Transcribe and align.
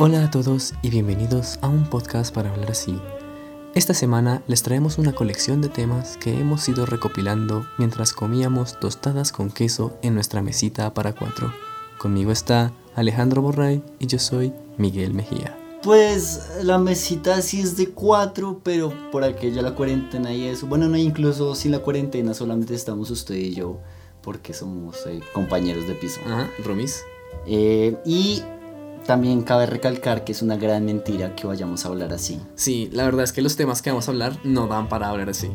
Hola 0.00 0.22
a 0.22 0.30
todos 0.30 0.74
y 0.80 0.90
bienvenidos 0.90 1.58
a 1.60 1.66
un 1.66 1.84
podcast 1.84 2.32
para 2.32 2.52
hablar 2.52 2.70
así. 2.70 2.96
Esta 3.74 3.94
semana 3.94 4.44
les 4.46 4.62
traemos 4.62 4.96
una 4.96 5.12
colección 5.12 5.60
de 5.60 5.68
temas 5.68 6.16
que 6.18 6.38
hemos 6.38 6.68
ido 6.68 6.86
recopilando 6.86 7.66
mientras 7.78 8.12
comíamos 8.12 8.78
tostadas 8.78 9.32
con 9.32 9.50
queso 9.50 9.98
en 10.02 10.14
nuestra 10.14 10.40
mesita 10.40 10.94
para 10.94 11.14
cuatro. 11.14 11.52
Conmigo 11.98 12.30
está 12.30 12.72
Alejandro 12.94 13.42
Borray 13.42 13.82
y 13.98 14.06
yo 14.06 14.20
soy 14.20 14.52
Miguel 14.76 15.14
Mejía. 15.14 15.58
Pues 15.82 16.48
la 16.62 16.78
mesita 16.78 17.42
sí 17.42 17.60
es 17.60 17.76
de 17.76 17.88
cuatro, 17.88 18.60
pero 18.62 18.92
por 19.10 19.24
aquella 19.24 19.62
la 19.62 19.74
cuarentena 19.74 20.32
y 20.32 20.46
eso. 20.46 20.68
Bueno, 20.68 20.88
no, 20.88 20.96
incluso 20.96 21.56
sin 21.56 21.72
la 21.72 21.80
cuarentena 21.80 22.34
solamente 22.34 22.72
estamos 22.72 23.10
usted 23.10 23.34
y 23.34 23.52
yo, 23.52 23.80
porque 24.22 24.54
somos 24.54 25.04
eh, 25.08 25.18
compañeros 25.32 25.88
de 25.88 25.94
piso. 25.94 26.20
Ajá, 26.24 26.48
Romis. 26.64 27.02
Eh, 27.48 27.96
y 28.06 28.44
también 29.08 29.40
cabe 29.40 29.64
recalcar 29.64 30.22
que 30.22 30.32
es 30.32 30.42
una 30.42 30.58
gran 30.58 30.84
mentira 30.84 31.34
que 31.34 31.46
vayamos 31.46 31.82
a 31.86 31.88
hablar 31.88 32.12
así. 32.12 32.38
Sí, 32.56 32.90
la 32.92 33.04
verdad 33.04 33.24
es 33.24 33.32
que 33.32 33.40
los 33.40 33.56
temas 33.56 33.80
que 33.80 33.88
vamos 33.88 34.06
a 34.06 34.10
hablar 34.10 34.38
no 34.44 34.66
dan 34.66 34.90
para 34.90 35.08
hablar 35.08 35.30
así. 35.30 35.48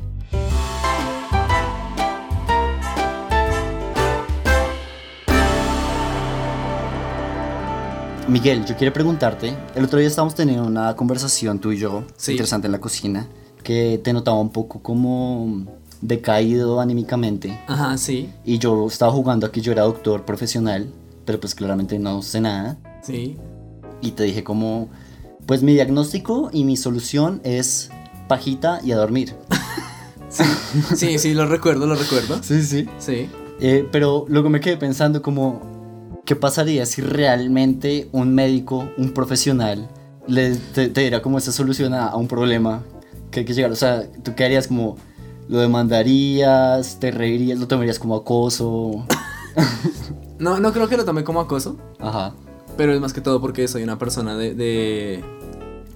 Miguel, 8.28 8.66
yo 8.66 8.76
quiero 8.76 8.94
preguntarte, 8.94 9.54
el 9.76 9.84
otro 9.84 10.00
día 10.00 10.08
estábamos 10.08 10.34
teniendo 10.34 10.66
una 10.66 10.96
conversación 10.96 11.60
tú 11.60 11.72
y 11.72 11.78
yo, 11.78 12.06
Sí. 12.16 12.32
interesante 12.32 12.68
en 12.68 12.72
la 12.72 12.80
cocina, 12.80 13.28
que 13.64 14.00
te 14.04 14.14
notaba 14.14 14.40
un 14.40 14.50
poco 14.50 14.82
como 14.82 15.66
decaído 16.02 16.80
anímicamente. 16.80 17.60
Ajá, 17.68 17.98
sí, 17.98 18.32
Y 18.46 18.58
yo 18.58 18.88
estaba 18.88 19.12
jugando 19.12 19.46
a 19.46 19.52
que 19.52 19.62
yo 19.62 19.72
era 19.74 19.84
doctor 19.84 20.26
profesional, 20.26 20.88
pero 21.26 21.40
pues 21.40 21.54
claramente 21.54 22.00
no 22.00 22.22
sé 22.22 22.42
nada. 22.42 22.78
Sí. 23.04 23.38
Y 24.02 24.12
te 24.12 24.24
dije 24.24 24.44
como, 24.44 24.90
pues 25.46 25.64
mi 25.64 25.74
diagnóstico 25.74 26.50
y 26.52 26.64
mi 26.64 26.78
solución 26.78 27.42
es 27.44 27.90
pajita 28.28 28.80
y 28.84 28.92
a 28.92 28.98
dormir. 28.98 29.36
Sí, 30.96 31.20
sí, 31.20 31.36
lo 31.36 31.46
recuerdo, 31.46 31.86
lo 31.86 31.94
recuerdo. 31.94 32.42
Sí, 32.42 32.64
sí. 32.64 32.90
Sí. 32.98 33.30
Eh, 33.60 33.88
pero 33.92 34.26
luego 34.28 34.50
me 34.50 34.60
quedé 34.60 34.78
pensando 34.78 35.22
como, 35.22 35.62
¿qué 36.26 36.36
pasaría 36.36 36.88
si 36.88 37.04
realmente 37.04 38.10
un 38.12 38.34
médico, 38.34 38.90
un 38.98 39.12
profesional, 39.12 39.88
le, 40.28 40.56
te, 40.56 40.88
te 40.88 41.02
diera 41.02 41.22
como 41.22 41.38
esa 41.38 41.52
solución 41.52 41.94
a, 41.94 42.08
a 42.08 42.16
un 42.16 42.28
problema 42.28 42.84
que 43.30 43.42
hay 43.42 43.46
que 43.46 43.54
llegar? 43.54 43.72
O 43.72 43.76
sea, 43.76 44.12
¿tú 44.24 44.34
qué 44.34 44.46
harías 44.46 44.68
como, 44.68 44.98
lo 45.50 45.60
demandarías, 45.60 47.00
te 47.00 47.12
reirías, 47.12 47.60
lo 47.60 47.68
tomarías 47.68 48.00
como 48.00 48.16
acoso? 48.16 49.06
No, 50.40 50.60
no 50.60 50.74
creo 50.74 50.90
que 50.90 50.98
lo 50.98 51.06
tome 51.06 51.24
como 51.24 51.40
acoso, 51.40 51.78
Ajá. 52.00 52.34
Pero 52.78 52.94
es 52.94 53.00
más 53.00 53.14
que 53.14 53.22
todo 53.22 53.40
porque 53.42 53.68
soy 53.68 53.84
una 53.84 53.98
persona 53.98 54.36
de, 54.38 54.54
de- 54.56 55.24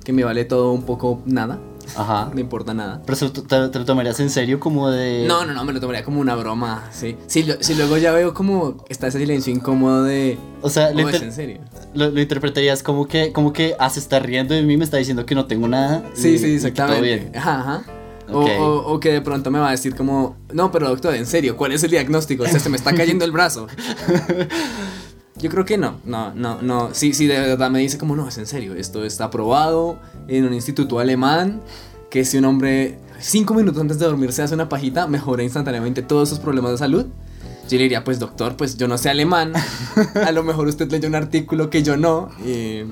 que 0.03 0.13
me 0.13 0.23
vale 0.23 0.45
todo 0.45 0.71
un 0.71 0.83
poco 0.83 1.21
nada, 1.25 1.59
Ajá. 1.95 2.31
me 2.33 2.39
importa 2.41 2.73
nada. 2.73 3.01
Pero 3.05 3.31
te, 3.31 3.41
te 3.69 3.79
lo 3.79 3.85
tomarías 3.85 4.19
en 4.21 4.29
serio 4.29 4.59
como 4.59 4.89
de... 4.89 5.25
No, 5.27 5.45
no, 5.45 5.53
no, 5.53 5.65
me 5.65 5.73
lo 5.73 5.81
tomaría 5.81 6.03
como 6.03 6.21
una 6.21 6.35
broma, 6.35 6.85
sí. 6.91 7.17
Si, 7.27 7.43
lo- 7.43 7.61
si 7.61 7.75
luego 7.75 7.97
ya 7.97 8.13
veo 8.13 8.33
como 8.33 8.85
está 8.89 9.07
ese 9.07 9.19
silencio 9.19 9.51
incómodo 9.53 10.03
de... 10.05 10.37
O 10.61 10.69
sea, 10.69 10.89
"Oh, 10.89 10.93
lo, 10.93 10.99
es 11.09 11.15
inter- 11.15 11.23
en 11.23 11.33
serio. 11.33 11.59
lo- 11.93 12.09
lo 12.09 12.21
interpretarías 12.21 12.83
como 12.83 13.05
que, 13.07 13.33
como 13.33 13.51
que, 13.51 13.75
ah, 13.79 13.89
se 13.89 13.99
está 13.99 14.19
riendo 14.19 14.53
de 14.53 14.61
mí, 14.63 14.77
me 14.77 14.85
está 14.85 14.95
diciendo 14.97 15.25
que 15.25 15.35
no 15.35 15.45
tengo 15.45 15.67
nada. 15.67 16.03
Sí, 16.13 16.29
y- 16.29 16.37
sí, 16.37 16.45
y 16.45 16.53
que 16.55 16.57
todo 16.59 16.67
exactamente. 16.93 17.01
bien. 17.01 17.31
Ajá, 17.35 17.59
ajá. 17.59 17.83
O, 18.31 18.41
Ok. 18.41 18.49
o- 18.59 18.93
o 18.93 18.99
que 18.99 19.11
de 19.11 19.21
pronto 19.21 19.51
me 19.51 19.59
va 19.59 19.69
a 19.69 19.71
decir 19.71 19.95
como, 19.95 20.35
no, 20.53 20.69
pero 20.71 20.89
doctor, 20.89 21.15
en 21.15 21.25
serio, 21.25 21.55
¿cuál 21.57 21.71
es 21.73 21.83
el 21.83 21.91
diagnóstico? 21.91 22.43
O 22.43 22.47
sea, 22.47 22.59
se 22.59 22.69
me 22.69 22.75
está 22.77 22.93
cayendo 22.93 23.23
el 23.25 23.31
brazo. 23.31 23.67
Yo 25.39 25.49
creo 25.49 25.65
que 25.65 25.77
no, 25.77 25.99
no, 26.03 26.33
no, 26.33 26.61
no. 26.61 26.89
Sí, 26.93 27.13
sí, 27.13 27.27
de 27.27 27.39
verdad 27.39 27.69
me 27.69 27.79
dice 27.79 27.97
como, 27.97 28.15
no, 28.15 28.27
es 28.27 28.37
en 28.37 28.47
serio, 28.47 28.73
esto 28.73 29.05
está 29.05 29.25
aprobado 29.25 29.99
en 30.27 30.45
un 30.45 30.53
instituto 30.53 30.99
alemán, 30.99 31.61
que 32.09 32.25
si 32.25 32.37
un 32.37 32.45
hombre 32.45 32.97
cinco 33.19 33.53
minutos 33.53 33.81
antes 33.81 33.99
de 33.99 34.05
dormir 34.05 34.31
se 34.31 34.43
hace 34.43 34.55
una 34.55 34.69
pajita, 34.69 35.07
mejora 35.07 35.43
instantáneamente 35.43 36.01
todos 36.01 36.29
sus 36.29 36.39
problemas 36.39 36.71
de 36.71 36.77
salud. 36.77 37.05
Yo 37.69 37.77
le 37.77 37.83
diría, 37.83 38.03
pues 38.03 38.17
doctor, 38.17 38.55
pues 38.55 38.77
yo 38.77 38.87
no 38.87 38.97
sé 38.97 39.09
alemán, 39.09 39.53
a 40.25 40.31
lo 40.31 40.43
mejor 40.43 40.67
usted 40.67 40.89
leyó 40.89 41.07
un 41.07 41.15
artículo 41.15 41.69
que 41.69 41.83
yo 41.83 41.97
no. 41.97 42.29
y, 42.39 42.83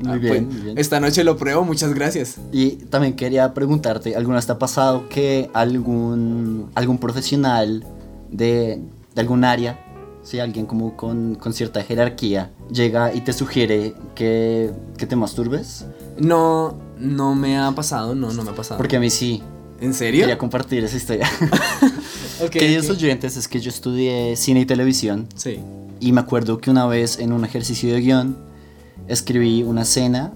Muy 0.00 0.12
ah, 0.12 0.16
bien, 0.16 0.44
pues, 0.46 0.54
muy 0.54 0.62
bien. 0.62 0.78
Esta 0.78 1.00
noche 1.00 1.24
lo 1.24 1.36
pruebo, 1.36 1.64
muchas 1.64 1.92
gracias. 1.92 2.36
Y 2.52 2.76
también 2.86 3.14
quería 3.14 3.52
preguntarte, 3.52 4.14
¿alguna 4.14 4.36
vez 4.36 4.46
te 4.46 4.52
ha 4.52 4.58
pasado 4.58 5.08
que 5.08 5.50
algún, 5.52 6.70
algún 6.74 6.98
profesional 6.98 7.84
de, 8.30 8.80
de 9.14 9.20
algún 9.20 9.42
área, 9.44 9.78
sí, 10.22 10.38
alguien 10.40 10.66
como 10.66 10.96
con, 10.96 11.34
con 11.36 11.52
cierta 11.52 11.82
jerarquía, 11.82 12.50
llega 12.70 13.12
y 13.14 13.20
te 13.22 13.32
sugiere 13.32 13.94
que, 14.14 14.70
que 14.96 15.06
te 15.06 15.16
masturbes? 15.16 15.86
No, 16.18 16.74
no 16.98 17.34
me 17.34 17.58
ha 17.58 17.70
pasado, 17.72 18.14
no, 18.14 18.32
no 18.32 18.42
me 18.42 18.50
ha 18.50 18.54
pasado. 18.54 18.78
Porque 18.78 18.96
a 18.96 19.00
mí 19.00 19.10
sí, 19.10 19.42
¿En 19.80 19.94
serio? 19.94 20.20
quería 20.22 20.38
compartir 20.38 20.84
esa 20.84 20.96
historia. 20.96 21.28
Ok, 22.42 22.50
Queridos 22.50 22.86
ok. 22.86 22.92
oyentes, 22.96 23.36
es 23.36 23.46
que 23.46 23.60
yo 23.60 23.68
estudié 23.70 24.34
cine 24.34 24.60
y 24.60 24.66
televisión 24.66 25.28
Sí. 25.36 25.60
y 26.00 26.10
me 26.10 26.20
acuerdo 26.20 26.58
que 26.58 26.70
una 26.70 26.86
vez 26.86 27.20
en 27.20 27.32
un 27.32 27.44
ejercicio 27.44 27.92
de 27.94 28.00
guion 28.00 28.36
escribí 29.06 29.62
una 29.62 29.82
escena 29.82 30.32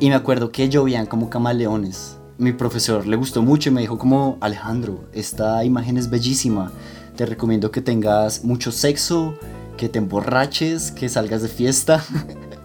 y 0.00 0.08
me 0.08 0.14
acuerdo 0.14 0.50
que 0.50 0.68
llovían 0.70 1.04
como 1.06 1.28
camaleones. 1.28 2.16
Mi 2.38 2.52
profesor 2.52 3.06
le 3.06 3.16
gustó 3.16 3.42
mucho 3.42 3.68
y 3.68 3.72
me 3.72 3.80
dijo 3.82 3.98
como 3.98 4.38
Alejandro, 4.40 5.04
esta 5.12 5.64
imagen 5.64 5.98
es 5.98 6.08
bellísima. 6.08 6.72
Te 7.18 7.26
recomiendo 7.26 7.72
que 7.72 7.80
tengas 7.80 8.44
mucho 8.44 8.70
sexo, 8.70 9.36
que 9.76 9.88
te 9.88 9.98
emborraches, 9.98 10.92
que 10.92 11.08
salgas 11.08 11.42
de 11.42 11.48
fiesta. 11.48 12.04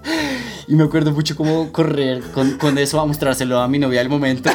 y 0.68 0.75
me 0.75 0.84
acuerdo 0.84 1.12
mucho 1.12 1.36
como 1.36 1.72
correr 1.72 2.22
con, 2.36 2.59
con 2.59 2.78
eso 2.78 3.00
a 3.00 3.06
mostrárselo 3.08 3.59
a 3.59 3.68
mi 3.68 3.80
novia 3.80 4.02
del 4.02 4.09
momento. 4.09 4.52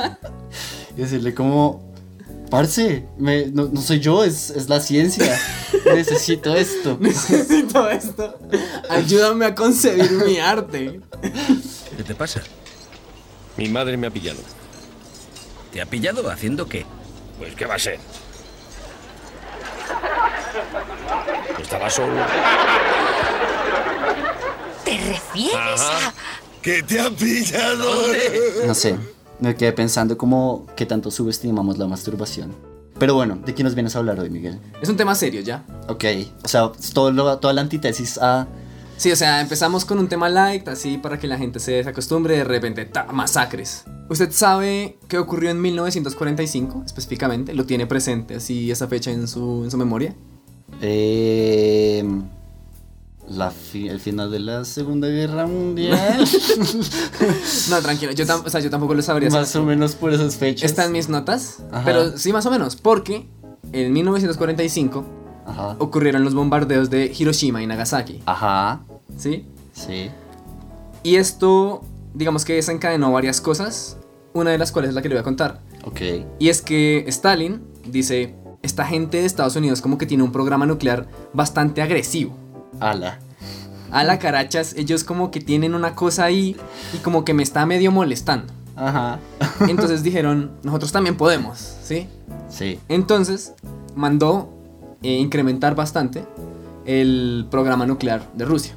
y 0.96 1.00
decirle 1.02 1.34
como, 1.34 1.92
parce, 2.48 3.06
me- 3.18 3.48
no, 3.48 3.68
no 3.70 3.82
soy 3.82 4.00
yo, 4.00 4.24
es, 4.24 4.48
es 4.48 4.70
la 4.70 4.80
ciencia. 4.80 5.38
Necesito 5.94 6.54
esto. 6.56 6.96
Necesito 7.00 7.90
esto. 7.90 8.38
Ayúdame 8.88 9.44
a 9.44 9.54
concebir 9.54 10.10
mi 10.24 10.38
arte. 10.38 11.02
¿Qué 11.98 12.02
te 12.02 12.14
pasa? 12.14 12.40
Mi 13.58 13.68
madre 13.68 13.98
me 13.98 14.06
ha 14.06 14.10
pillado. 14.10 14.40
¿Te 15.70 15.82
ha 15.82 15.84
pillado 15.84 16.30
haciendo 16.30 16.66
qué? 16.66 16.86
Pues, 17.38 17.54
¿qué 17.54 17.66
va 17.66 17.74
a 17.74 17.78
ser? 17.78 17.98
Estaba 21.72 21.88
solo. 21.88 22.12
¿Te 24.84 24.90
refieres 24.98 25.80
a...? 25.80 26.12
¿Qué 26.60 26.82
te 26.82 27.00
ha 27.00 27.08
pillado? 27.08 27.90
No 28.66 28.74
sé, 28.74 28.96
me 29.40 29.56
quedé 29.56 29.72
pensando 29.72 30.18
como 30.18 30.66
que 30.76 30.84
tanto 30.84 31.10
subestimamos 31.10 31.78
la 31.78 31.86
masturbación. 31.86 32.54
Pero 32.98 33.14
bueno, 33.14 33.36
¿de 33.42 33.54
qué 33.54 33.64
nos 33.64 33.74
vienes 33.74 33.96
a 33.96 34.00
hablar 34.00 34.20
hoy, 34.20 34.28
Miguel? 34.28 34.60
Es 34.82 34.90
un 34.90 34.98
tema 34.98 35.14
serio 35.14 35.40
ya. 35.40 35.64
Ok, 35.88 36.04
o 36.44 36.48
sea, 36.48 36.70
todo 36.92 37.10
lo- 37.10 37.38
toda 37.38 37.54
la 37.54 37.62
antítesis 37.62 38.18
a... 38.18 38.46
Sí, 38.98 39.10
o 39.10 39.16
sea, 39.16 39.40
empezamos 39.40 39.86
con 39.86 39.98
un 39.98 40.08
tema 40.08 40.28
light, 40.28 40.68
así 40.68 40.98
para 40.98 41.18
que 41.18 41.26
la 41.26 41.38
gente 41.38 41.58
se 41.58 41.72
desacostumbre, 41.72 42.36
de 42.36 42.44
repente, 42.44 42.84
ta, 42.84 43.04
masacres. 43.04 43.84
¿Usted 44.10 44.30
sabe 44.30 44.98
qué 45.08 45.16
ocurrió 45.16 45.48
en 45.50 45.60
1945 45.62 46.82
específicamente? 46.84 47.54
¿Lo 47.54 47.64
tiene 47.64 47.86
presente 47.86 48.34
así 48.36 48.70
esa 48.70 48.86
fecha 48.88 49.10
en 49.10 49.26
su, 49.26 49.62
en 49.64 49.70
su 49.70 49.78
memoria? 49.78 50.14
Eh, 50.80 52.04
la 53.28 53.50
fi- 53.50 53.88
el 53.88 54.00
final 54.00 54.30
de 54.30 54.40
la 54.40 54.64
Segunda 54.64 55.08
Guerra 55.08 55.46
Mundial. 55.46 56.24
No, 57.70 57.80
tranquilo, 57.80 58.12
yo, 58.12 58.24
o 58.44 58.50
sea, 58.50 58.60
yo 58.60 58.70
tampoco 58.70 58.94
lo 58.94 59.02
sabría. 59.02 59.30
Más 59.30 59.54
o 59.56 59.62
menos 59.62 59.94
por 59.94 60.12
esas 60.12 60.36
fechas. 60.36 60.68
Está 60.70 60.84
en 60.86 60.92
mis 60.92 61.08
notas, 61.08 61.58
Ajá. 61.70 61.84
pero 61.84 62.18
sí 62.18 62.32
más 62.32 62.44
o 62.46 62.50
menos, 62.50 62.76
porque 62.76 63.26
en 63.72 63.92
1945 63.92 65.04
Ajá. 65.46 65.76
ocurrieron 65.78 66.24
los 66.24 66.34
bombardeos 66.34 66.90
de 66.90 67.12
Hiroshima 67.16 67.62
y 67.62 67.66
Nagasaki, 67.66 68.20
Ajá. 68.26 68.80
¿sí? 69.16 69.46
Sí. 69.72 70.10
Y 71.04 71.16
esto, 71.16 71.82
digamos 72.14 72.44
que 72.44 72.54
desencadenó 72.54 73.12
varias 73.12 73.40
cosas, 73.40 73.96
una 74.34 74.50
de 74.50 74.58
las 74.58 74.72
cuales 74.72 74.90
es 74.90 74.94
la 74.94 75.02
que 75.02 75.08
le 75.08 75.14
voy 75.14 75.20
a 75.20 75.24
contar. 75.24 75.60
Ok. 75.84 76.00
Y 76.38 76.48
es 76.48 76.60
que 76.62 77.04
Stalin 77.08 77.62
dice, 77.86 78.34
esta 78.62 78.84
gente 78.84 79.18
de 79.18 79.26
Estados 79.26 79.56
Unidos 79.56 79.80
como 79.80 79.98
que 79.98 80.06
tiene 80.06 80.22
un 80.22 80.32
programa 80.32 80.66
nuclear 80.66 81.06
bastante 81.32 81.82
agresivo. 81.82 82.34
Ala. 82.80 83.18
A 83.90 84.04
la 84.04 84.18
carachas, 84.18 84.74
ellos 84.76 85.04
como 85.04 85.30
que 85.30 85.40
tienen 85.40 85.74
una 85.74 85.94
cosa 85.94 86.24
ahí 86.24 86.56
y 86.94 86.98
como 86.98 87.24
que 87.24 87.34
me 87.34 87.42
está 87.42 87.66
medio 87.66 87.92
molestando. 87.92 88.52
Ajá. 88.74 89.18
Entonces 89.68 90.02
dijeron, 90.04 90.52
nosotros 90.62 90.92
también 90.92 91.16
podemos, 91.16 91.76
¿sí? 91.82 92.08
Sí. 92.48 92.78
Entonces 92.88 93.54
mandó 93.94 94.48
eh, 95.02 95.18
incrementar 95.18 95.74
bastante 95.74 96.24
el 96.86 97.46
programa 97.50 97.86
nuclear 97.86 98.30
de 98.34 98.44
Rusia. 98.44 98.74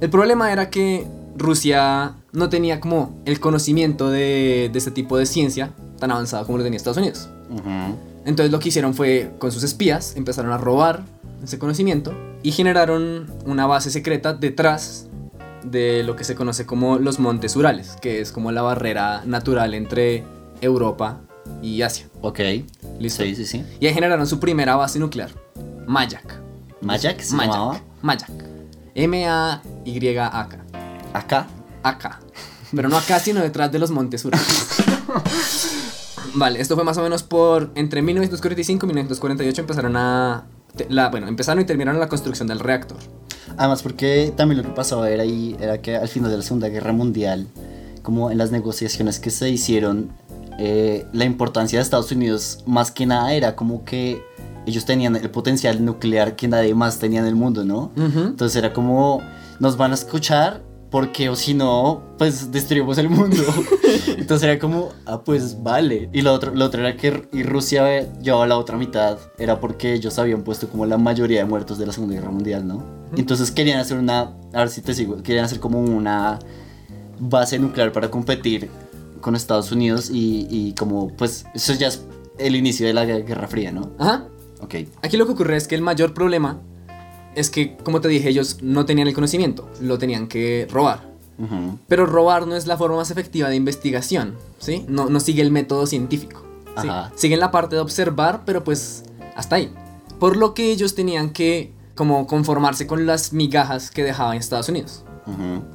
El 0.00 0.10
problema 0.10 0.52
era 0.52 0.70
que 0.70 1.06
Rusia 1.36 2.14
no 2.32 2.48
tenía 2.48 2.80
como 2.80 3.20
el 3.24 3.40
conocimiento 3.40 4.10
de, 4.10 4.70
de 4.72 4.78
este 4.78 4.90
tipo 4.90 5.16
de 5.16 5.26
ciencia 5.26 5.72
tan 5.98 6.10
avanzado 6.10 6.46
como 6.46 6.58
lo 6.58 6.64
tenía 6.64 6.76
Estados 6.76 6.98
Unidos. 6.98 7.28
Ujú. 7.50 7.96
Entonces 8.26 8.50
lo 8.50 8.58
que 8.58 8.68
hicieron 8.68 8.92
fue, 8.92 9.32
con 9.38 9.52
sus 9.52 9.62
espías, 9.62 10.14
empezaron 10.16 10.52
a 10.52 10.58
robar 10.58 11.04
ese 11.42 11.58
conocimiento 11.58 12.12
y 12.42 12.50
generaron 12.50 13.32
una 13.46 13.66
base 13.66 13.90
secreta 13.90 14.34
detrás 14.34 15.06
de 15.62 16.02
lo 16.02 16.16
que 16.16 16.24
se 16.24 16.34
conoce 16.34 16.66
como 16.66 16.98
los 16.98 17.18
Montes 17.20 17.54
Urales, 17.56 17.96
que 18.00 18.20
es 18.20 18.32
como 18.32 18.52
la 18.52 18.62
barrera 18.62 19.22
natural 19.24 19.74
entre 19.74 20.24
Europa 20.60 21.20
y 21.62 21.82
Asia. 21.82 22.08
Ok. 22.20 22.40
¿Listo? 22.98 23.22
Sí, 23.22 23.36
sí, 23.36 23.46
sí. 23.46 23.64
Y 23.80 23.86
ahí 23.86 23.94
generaron 23.94 24.26
su 24.26 24.40
primera 24.40 24.74
base 24.74 24.98
nuclear, 24.98 25.30
Mayak. 25.86 26.40
Mayak 26.80 27.20
se 27.20 27.36
llamaba. 27.36 27.80
Mayak. 28.02 28.28
Mayak. 28.28 28.46
M-A-Y-A-K. 28.94 30.64
Acá. 31.12 31.46
Acá. 31.82 32.20
Pero 32.74 32.88
no 32.88 32.96
acá, 32.96 33.20
sino 33.20 33.40
detrás 33.40 33.70
de 33.70 33.78
los 33.78 33.90
Montes 33.90 34.24
Urales. 34.24 34.68
vale, 36.36 36.60
esto 36.60 36.74
fue 36.74 36.84
más 36.84 36.96
o 36.98 37.02
menos 37.02 37.22
por 37.22 37.70
entre 37.74 38.02
1945 38.02 38.86
y 38.86 38.88
1948 38.88 39.60
empezaron 39.60 39.96
a 39.96 40.46
la, 40.88 41.08
bueno, 41.08 41.26
empezaron 41.28 41.62
y 41.62 41.64
terminaron 41.64 41.98
la 42.00 42.08
construcción 42.08 42.48
del 42.48 42.60
reactor. 42.60 42.98
Además, 43.56 43.82
porque 43.82 44.32
también 44.36 44.58
lo 44.62 44.68
que 44.68 44.74
pasaba 44.74 45.08
era 45.08 45.22
ahí, 45.22 45.56
era 45.60 45.80
que 45.80 45.96
al 45.96 46.08
final 46.08 46.30
de 46.30 46.36
la 46.36 46.42
Segunda 46.42 46.68
Guerra 46.68 46.92
Mundial, 46.92 47.46
como 48.02 48.30
en 48.30 48.38
las 48.38 48.50
negociaciones 48.50 49.18
que 49.18 49.30
se 49.30 49.48
hicieron, 49.48 50.10
eh, 50.58 51.06
la 51.12 51.24
importancia 51.24 51.78
de 51.78 51.82
Estados 51.82 52.12
Unidos 52.12 52.62
más 52.66 52.90
que 52.90 53.06
nada 53.06 53.32
era 53.32 53.56
como 53.56 53.84
que 53.84 54.22
ellos 54.66 54.84
tenían 54.84 55.14
el 55.16 55.30
potencial 55.30 55.84
nuclear 55.84 56.34
que 56.34 56.48
nadie 56.48 56.74
más 56.74 56.98
tenía 56.98 57.20
en 57.20 57.26
el 57.26 57.36
mundo, 57.36 57.64
¿no? 57.64 57.92
Ujú. 57.96 58.20
Entonces 58.20 58.56
era 58.56 58.72
como, 58.72 59.22
nos 59.60 59.76
van 59.76 59.92
a 59.92 59.94
escuchar 59.94 60.62
porque 60.90 61.28
o 61.28 61.36
si 61.36 61.54
no, 61.54 62.02
pues 62.18 62.52
destruimos 62.52 62.98
el 62.98 63.08
mundo. 63.08 63.42
Entonces 64.16 64.48
era 64.48 64.58
como, 64.58 64.90
ah, 65.04 65.22
pues 65.22 65.62
vale. 65.62 66.08
Y 66.12 66.22
lo 66.22 66.32
otro, 66.32 66.54
lo 66.54 66.64
otro 66.64 66.80
era 66.80 66.96
que 66.96 67.28
y 67.32 67.42
Rusia 67.42 68.12
llevaba 68.20 68.46
la 68.46 68.56
otra 68.56 68.76
mitad, 68.76 69.18
era 69.38 69.60
porque 69.60 69.94
ellos 69.94 70.18
habían 70.18 70.42
puesto 70.42 70.68
como 70.68 70.86
la 70.86 70.98
mayoría 70.98 71.40
de 71.40 71.44
muertos 71.44 71.78
de 71.78 71.86
la 71.86 71.92
Segunda 71.92 72.14
Guerra 72.14 72.30
Mundial, 72.30 72.66
¿no? 72.66 72.84
Entonces 73.16 73.50
querían 73.50 73.78
hacer 73.80 73.98
una, 73.98 74.36
a 74.52 74.58
ver 74.58 74.68
si 74.68 74.80
te 74.80 74.94
sigo, 74.94 75.22
querían 75.22 75.44
hacer 75.44 75.60
como 75.60 75.80
una 75.80 76.38
base 77.18 77.58
nuclear 77.58 77.92
para 77.92 78.10
competir 78.10 78.68
con 79.20 79.34
Estados 79.34 79.72
Unidos 79.72 80.10
y, 80.10 80.46
y 80.50 80.72
como, 80.74 81.08
pues 81.08 81.46
eso 81.54 81.72
ya 81.74 81.88
es 81.88 82.04
el 82.38 82.54
inicio 82.54 82.86
de 82.86 82.94
la 82.94 83.04
Guerra 83.04 83.48
Fría, 83.48 83.72
¿no? 83.72 83.90
Ajá. 83.98 84.28
Ok. 84.60 84.74
Aquí 85.02 85.16
lo 85.16 85.26
que 85.26 85.32
ocurre 85.32 85.56
es 85.56 85.68
que 85.68 85.74
el 85.74 85.82
mayor 85.82 86.14
problema 86.14 86.60
es 87.36 87.50
que, 87.50 87.76
como 87.76 88.00
te 88.00 88.08
dije, 88.08 88.28
ellos 88.30 88.58
no 88.62 88.86
tenían 88.86 89.06
el 89.06 89.14
conocimiento, 89.14 89.70
lo 89.80 89.98
tenían 89.98 90.26
que 90.26 90.66
robar. 90.70 91.14
Pero 91.86 92.06
robar 92.06 92.46
no 92.46 92.56
es 92.56 92.66
la 92.66 92.78
forma 92.78 92.96
más 92.96 93.10
efectiva 93.10 93.50
de 93.50 93.56
investigación, 93.56 94.36
¿sí? 94.58 94.86
No, 94.88 95.10
no 95.10 95.20
sigue 95.20 95.42
el 95.42 95.50
método 95.50 95.86
científico. 95.86 96.42
¿sí? 96.80 96.88
Siguen 97.14 97.40
la 97.40 97.50
parte 97.50 97.76
de 97.76 97.82
observar, 97.82 98.44
pero 98.46 98.64
pues 98.64 99.04
hasta 99.36 99.56
ahí. 99.56 99.70
Por 100.18 100.38
lo 100.38 100.54
que 100.54 100.72
ellos 100.72 100.94
tenían 100.94 101.28
que 101.30 101.72
como 101.94 102.26
conformarse 102.26 102.86
con 102.86 103.04
las 103.04 103.34
migajas 103.34 103.90
que 103.90 104.02
dejaban 104.02 104.38
Estados 104.38 104.70
Unidos. 104.70 105.04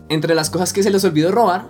Entre 0.10 0.34
las 0.34 0.50
cosas 0.50 0.74
que 0.74 0.82
se 0.82 0.90
les 0.90 1.04
olvidó 1.04 1.32
robar 1.32 1.68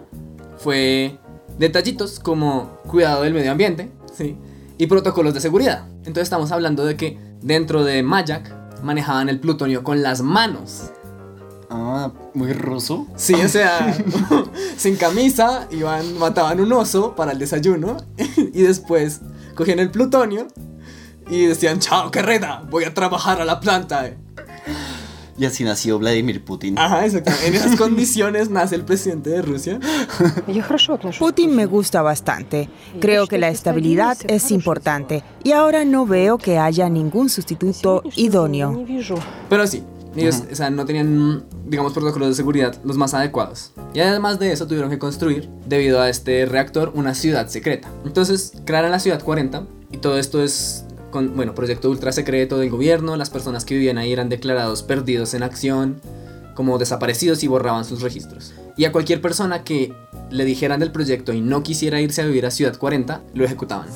fue 0.58 1.18
detallitos 1.58 2.20
como 2.20 2.78
cuidado 2.88 3.24
del 3.24 3.34
medio 3.34 3.52
ambiente, 3.52 3.92
¿sí? 4.14 4.38
Y 4.78 4.88
protocolos 4.88 5.34
de 5.34 5.42
seguridad. 5.42 5.86
Entonces 5.98 6.24
estamos 6.24 6.52
hablando 6.52 6.86
de 6.86 6.96
que 6.96 7.20
dentro 7.42 7.84
de 7.84 8.04
Mayak 8.04 8.61
manejaban 8.84 9.30
el 9.30 9.40
plutonio 9.40 9.84
con 9.84 10.02
las 10.02 10.22
manos. 10.22 10.92
Ah, 11.70 12.12
muy 12.34 12.52
ruso. 12.52 13.08
Sí, 13.16 13.34
o 13.34 13.48
sea, 13.48 13.96
sin 14.78 14.98
camisa, 14.98 15.68
iban, 15.72 16.18
mataban 16.18 16.60
un 16.60 16.72
oso 16.74 17.16
para 17.16 17.32
el 17.32 17.40
desayuno 17.40 17.98
y 18.18 18.62
después 18.62 19.22
cogían 19.56 19.80
el 19.80 19.90
plutonio 19.90 20.48
y 21.30 21.46
decían, 21.46 21.80
chao, 21.80 22.12
carreta, 22.12 22.64
voy 22.70 22.84
a 22.84 22.94
trabajar 22.94 23.40
a 23.40 23.46
la 23.46 23.62
planta. 23.62 24.12
Y 25.38 25.46
así 25.46 25.64
nació 25.64 25.98
Vladimir 26.00 26.44
Putin. 26.44 26.78
Ajá, 26.78 27.06
exacto. 27.06 27.32
En 27.46 27.56
esas 27.56 27.76
condiciones 27.76 28.50
nace 28.50 28.76
el 28.76 28.84
presidente 28.84 29.30
de 29.30 29.42
Rusia. 29.42 29.80
Putin 31.20 31.56
me 31.56 31.66
gusta 31.66 32.02
bastante. 32.02 32.70
Creo 33.00 33.28
que 33.28 33.38
la 33.38 33.50
estabilidad 33.50 34.18
es 34.28 34.52
importante. 34.52 35.24
Y 35.44 35.52
ahora 35.52 35.86
no 35.86 36.06
veo 36.06 36.38
que 36.38 36.58
haya 36.58 36.90
ningún 36.90 37.30
sustituto 37.30 38.04
idóneo. 38.16 38.86
Pero 39.50 39.68
sí, 39.68 39.84
ellos 40.16 40.44
o 40.52 40.56
sea, 40.56 40.70
no 40.70 40.86
tenían, 40.86 41.44
digamos, 41.66 41.94
protocolos 41.94 42.30
de 42.30 42.36
seguridad 42.36 42.76
los 42.84 42.98
más 42.98 43.14
adecuados. 43.14 43.72
Y 43.94 44.00
además 44.00 44.40
de 44.40 44.52
eso 44.52 44.68
tuvieron 44.68 44.90
que 44.90 45.00
construir, 45.00 45.50
debido 45.66 46.02
a 46.02 46.10
este 46.10 46.46
reactor, 46.46 46.92
una 46.96 47.16
ciudad 47.16 47.48
secreta. 47.48 47.90
Entonces 48.06 48.54
crearon 48.66 48.92
la 48.92 49.00
ciudad 49.00 49.24
40 49.24 49.66
y 49.92 49.98
todo 49.98 50.18
esto 50.18 50.44
es 50.44 50.86
con, 51.12 51.36
bueno, 51.36 51.54
proyecto 51.54 51.90
ultra 51.90 52.12
secreto 52.12 52.58
del 52.58 52.70
gobierno. 52.70 53.16
Las 53.18 53.30
personas 53.30 53.66
que 53.66 53.76
vivían 53.76 53.98
ahí 53.98 54.12
eran 54.12 54.30
declarados 54.30 54.82
perdidos 54.84 55.34
en 55.34 55.44
acción, 55.44 56.02
como 56.56 56.78
desaparecidos 56.78 57.44
y 57.44 57.48
borraban 57.48 57.86
sus 57.86 58.02
registros. 58.02 58.54
Y 58.78 58.86
a 58.86 58.92
cualquier 58.92 59.22
persona 59.22 59.64
que 59.64 59.94
le 60.30 60.46
dijeran 60.46 60.80
del 60.80 60.92
proyecto 60.92 61.34
y 61.34 61.42
no 61.42 61.62
quisiera 61.64 62.00
irse 62.02 62.22
a 62.22 62.26
vivir 62.26 62.46
a 62.46 62.52
Ciudad 62.52 62.78
40, 62.78 63.22
lo 63.34 63.44
ejecutaban. 63.46 63.88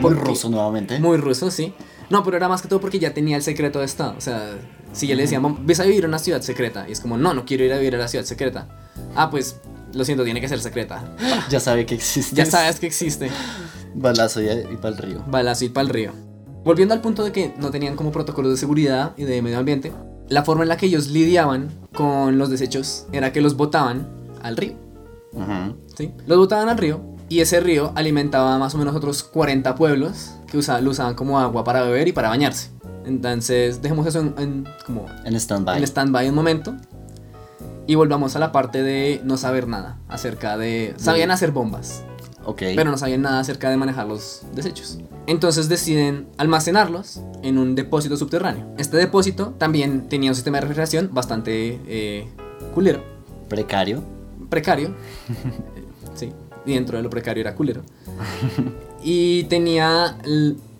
Muy 0.00 0.14
ruso 0.14 0.48
nuevamente. 0.50 0.98
Muy 0.98 1.16
ruso, 1.16 1.50
sí. 1.50 1.72
No, 2.10 2.24
pero 2.24 2.36
era 2.36 2.48
más 2.48 2.60
que 2.60 2.68
todo 2.68 2.80
porque 2.80 2.98
ya 2.98 3.14
tenía 3.14 3.36
el 3.36 3.42
secreto 3.42 3.78
de 3.78 3.84
Estado. 3.84 4.14
O 4.18 4.20
sea, 4.20 4.58
si 4.92 5.06
ya 5.06 5.14
le 5.14 5.22
decían, 5.22 5.42
"Vam- 5.42 5.58
ves 5.64 5.78
a 5.80 5.84
vivir 5.84 6.00
en 6.04 6.08
una 6.10 6.18
ciudad 6.18 6.40
secreta. 6.42 6.86
Y 6.88 6.92
es 6.92 7.00
como, 7.00 7.16
no, 7.16 7.34
no 7.34 7.44
quiero 7.44 7.64
ir 7.64 7.72
a 7.72 7.78
vivir 7.78 7.94
a 7.94 7.98
la 7.98 8.08
ciudad 8.08 8.24
secreta. 8.24 8.66
Ah, 9.14 9.30
pues, 9.30 9.60
lo 9.94 10.04
siento, 10.04 10.24
tiene 10.24 10.40
que 10.40 10.48
ser 10.48 10.60
secreta. 10.60 11.04
Ya 11.50 11.60
sabe 11.60 11.86
que 11.86 11.94
existe. 11.94 12.34
Ya 12.36 12.46
sabes 12.46 12.80
que 12.80 12.86
existe. 12.86 13.30
Balazo 13.94 14.40
y, 14.40 14.48
y 14.48 14.76
para 14.76 14.96
el 14.96 14.98
río. 14.98 15.24
Balazo 15.26 15.64
y 15.64 15.68
pa'l 15.68 15.88
río. 15.88 16.12
Volviendo 16.64 16.94
al 16.94 17.00
punto 17.00 17.24
de 17.24 17.32
que 17.32 17.52
no 17.58 17.70
tenían 17.70 17.96
como 17.96 18.12
protocolos 18.12 18.52
de 18.52 18.56
seguridad 18.56 19.12
y 19.16 19.24
de 19.24 19.42
medio 19.42 19.58
ambiente, 19.58 19.92
la 20.28 20.44
forma 20.44 20.62
en 20.62 20.68
la 20.68 20.76
que 20.76 20.86
ellos 20.86 21.08
lidiaban 21.08 21.70
con 21.92 22.38
los 22.38 22.48
desechos 22.50 23.06
era 23.12 23.32
que 23.32 23.40
los 23.40 23.56
botaban 23.56 24.06
al 24.42 24.56
río. 24.56 24.74
¿sí? 25.96 26.12
Los 26.26 26.38
botaban 26.38 26.68
al 26.68 26.78
río 26.78 27.00
y 27.28 27.40
ese 27.40 27.60
río 27.60 27.92
alimentaba 27.96 28.58
más 28.58 28.74
o 28.74 28.78
menos 28.78 28.94
otros 28.94 29.22
40 29.22 29.74
pueblos 29.74 30.32
que 30.46 30.58
usaban, 30.58 30.84
lo 30.84 30.90
usaban 30.90 31.14
como 31.14 31.40
agua 31.40 31.64
para 31.64 31.82
beber 31.82 32.08
y 32.08 32.12
para 32.12 32.28
bañarse. 32.28 32.70
Entonces, 33.04 33.82
dejemos 33.82 34.06
eso 34.06 34.20
en, 34.20 34.34
en 34.38 34.68
como 34.86 35.06
En 35.24 35.34
stand-by. 35.34 35.78
en 35.78 35.84
stand-by 35.84 36.28
un 36.28 36.34
momento 36.34 36.74
y 37.86 37.94
volvamos 37.94 38.36
a 38.36 38.38
la 38.38 38.52
parte 38.52 38.82
de 38.82 39.20
no 39.24 39.36
saber 39.36 39.66
nada 39.68 39.98
acerca 40.08 40.56
de... 40.56 40.94
Sabían 40.96 41.30
hacer 41.30 41.50
bombas, 41.52 42.04
Ok. 42.44 42.62
pero 42.76 42.90
no 42.90 42.98
sabían 42.98 43.22
nada 43.22 43.40
acerca 43.40 43.70
de 43.70 43.76
manejar 43.76 44.06
los 44.06 44.42
desechos. 44.54 44.98
Entonces 45.26 45.68
deciden 45.68 46.26
almacenarlos 46.38 47.20
en 47.42 47.58
un 47.58 47.74
depósito 47.74 48.16
subterráneo. 48.16 48.66
Este 48.78 48.96
depósito 48.96 49.54
también 49.58 50.08
tenía 50.08 50.30
un 50.30 50.34
sistema 50.34 50.56
de 50.58 50.62
refrigeración 50.62 51.10
bastante 51.12 51.80
eh, 51.86 52.28
culero 52.74 53.02
Precario. 53.48 54.02
precario. 54.48 54.94
sí, 56.14 56.32
y 56.66 56.74
dentro 56.74 56.96
de 56.96 57.02
lo 57.02 57.10
precario 57.10 57.40
era 57.42 57.54
culero. 57.54 57.82
Y 59.02 59.44
tenía 59.44 60.16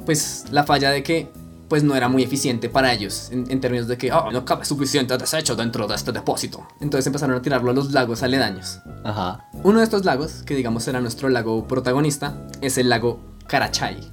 pues 0.07 0.45
la 0.51 0.65
falla 0.65 0.91
de 0.91 1.03
que 1.03 1.29
pues 1.73 1.83
no 1.85 1.97
era 1.97 2.07
muy 2.07 2.23
eficiente 2.23 2.69
para 2.69 2.93
ellos 2.93 3.31
en, 3.33 3.51
en 3.51 3.59
términos 3.59 3.89
de 3.89 3.97
que 3.97 4.13
"Oh, 4.13 4.31
no 4.31 4.45
cabe 4.45 4.67
suficiente 4.67 5.17
desecho 5.17 5.57
dentro 5.57 5.87
de 5.87 5.95
este 5.95 6.13
depósito. 6.13 6.69
Entonces 6.83 7.07
empezaron 7.07 7.35
a 7.35 7.41
tirarlo 7.41 7.71
a 7.71 7.73
los 7.73 7.93
lagos 7.93 8.23
aledaños. 8.23 8.81
Ajá. 9.03 9.47
Uno 9.63 9.79
de 9.79 9.85
estos 9.85 10.05
lagos, 10.05 10.43
que 10.43 10.55
digamos 10.55 10.87
era 10.87 11.01
nuestro 11.01 11.31
lago 11.31 11.67
protagonista, 11.67 12.47
es 12.61 12.77
el 12.77 12.91
lago 12.91 13.21
Karachay. 13.47 14.07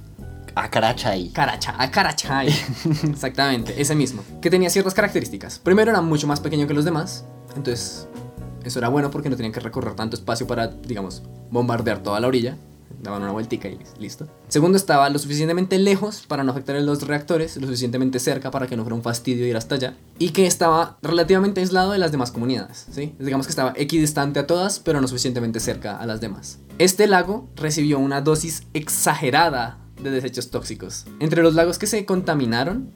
A 0.54 0.70
Carachay. 0.70 1.32
Caracha, 1.34 1.74
a 1.76 1.90
Karachay. 1.90 2.48
Exactamente, 3.10 3.78
ese 3.78 3.94
mismo. 3.94 4.24
Que 4.40 4.48
tenía 4.48 4.70
ciertas 4.70 4.94
características. 4.94 5.58
Primero 5.58 5.90
era 5.90 6.00
mucho 6.00 6.26
más 6.26 6.40
pequeño 6.40 6.66
que 6.66 6.72
los 6.72 6.86
demás. 6.86 7.26
Entonces, 7.56 8.08
eso 8.64 8.78
era 8.78 8.88
bueno 8.88 9.10
porque 9.10 9.28
no 9.28 9.36
tenían 9.36 9.52
que 9.52 9.60
recorrer 9.60 9.92
tanto 9.96 10.16
espacio 10.16 10.46
para, 10.46 10.68
digamos, 10.68 11.22
bombardear 11.50 12.02
toda 12.02 12.20
la 12.20 12.26
orilla. 12.26 12.56
Daban 13.02 13.22
una 13.22 13.32
vueltica 13.32 13.68
y 13.68 13.78
listo. 13.98 14.28
Segundo, 14.48 14.76
estaba 14.76 15.08
lo 15.10 15.18
suficientemente 15.18 15.78
lejos 15.78 16.24
para 16.26 16.44
no 16.44 16.52
afectar 16.52 16.76
a 16.76 16.80
los 16.80 17.06
reactores, 17.06 17.56
lo 17.56 17.66
suficientemente 17.66 18.18
cerca 18.18 18.50
para 18.50 18.66
que 18.66 18.76
no 18.76 18.82
fuera 18.82 18.96
un 18.96 19.02
fastidio 19.02 19.46
ir 19.46 19.56
hasta 19.56 19.76
allá. 19.76 19.94
Y 20.18 20.30
que 20.30 20.46
estaba 20.46 20.98
relativamente 21.02 21.60
aislado 21.60 21.92
de 21.92 21.98
las 21.98 22.12
demás 22.12 22.30
comunidades, 22.30 22.86
¿sí? 22.90 23.14
Digamos 23.18 23.46
que 23.46 23.50
estaba 23.52 23.72
equidistante 23.76 24.40
a 24.40 24.46
todas, 24.46 24.78
pero 24.78 25.00
no 25.00 25.08
suficientemente 25.08 25.60
cerca 25.60 25.96
a 25.96 26.06
las 26.06 26.20
demás. 26.20 26.58
Este 26.78 27.06
lago 27.06 27.48
recibió 27.56 27.98
una 27.98 28.20
dosis 28.20 28.64
exagerada 28.74 29.78
de 30.02 30.10
desechos 30.10 30.50
tóxicos. 30.50 31.06
Entre 31.20 31.42
los 31.42 31.54
lagos 31.54 31.78
que 31.78 31.86
se 31.86 32.04
contaminaron, 32.04 32.90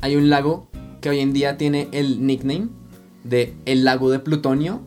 hay 0.00 0.16
un 0.16 0.30
lago 0.30 0.70
que 1.00 1.10
hoy 1.10 1.20
en 1.20 1.32
día 1.32 1.56
tiene 1.56 1.88
el 1.92 2.26
nickname 2.26 2.68
de 3.24 3.54
el 3.64 3.84
lago 3.84 4.10
de 4.10 4.18
plutonio 4.18 4.80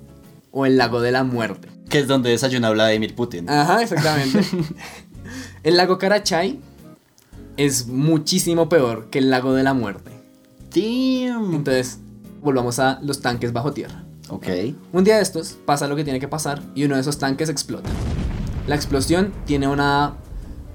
o 0.52 0.66
el 0.66 0.78
lago 0.78 1.02
de 1.02 1.12
la 1.12 1.24
muerte. 1.24 1.70
Que 1.94 2.00
es 2.00 2.08
donde 2.08 2.32
desayuna 2.32 2.72
Vladimir 2.72 3.14
Putin. 3.14 3.48
Ajá, 3.48 3.84
exactamente. 3.84 4.42
el 5.64 5.78
lago 5.78 6.00
Karachay 6.00 6.60
es 7.56 7.86
muchísimo 7.86 8.68
peor 8.68 9.12
que 9.12 9.20
el 9.20 9.30
lago 9.30 9.54
de 9.54 9.62
la 9.62 9.76
muerte. 9.76 10.10
Damn. 10.74 11.54
Entonces, 11.54 12.00
volvamos 12.42 12.80
a 12.80 12.98
los 13.04 13.22
tanques 13.22 13.54
bajo 13.54 13.74
tierra. 13.74 14.04
Ok. 14.30 14.48
Un 14.92 15.04
día 15.04 15.18
de 15.18 15.22
estos 15.22 15.52
pasa 15.68 15.88
lo 15.88 15.96
que 15.96 16.04
tiene 16.04 16.20
que 16.20 16.28
pasar 16.28 16.64
y 16.74 16.84
uno 16.84 16.96
de 16.96 17.02
esos 17.02 17.20
tanques 17.20 17.48
explota. 17.50 17.92
La 18.66 18.74
explosión 18.74 19.32
tiene 19.46 19.68
una 19.68 20.16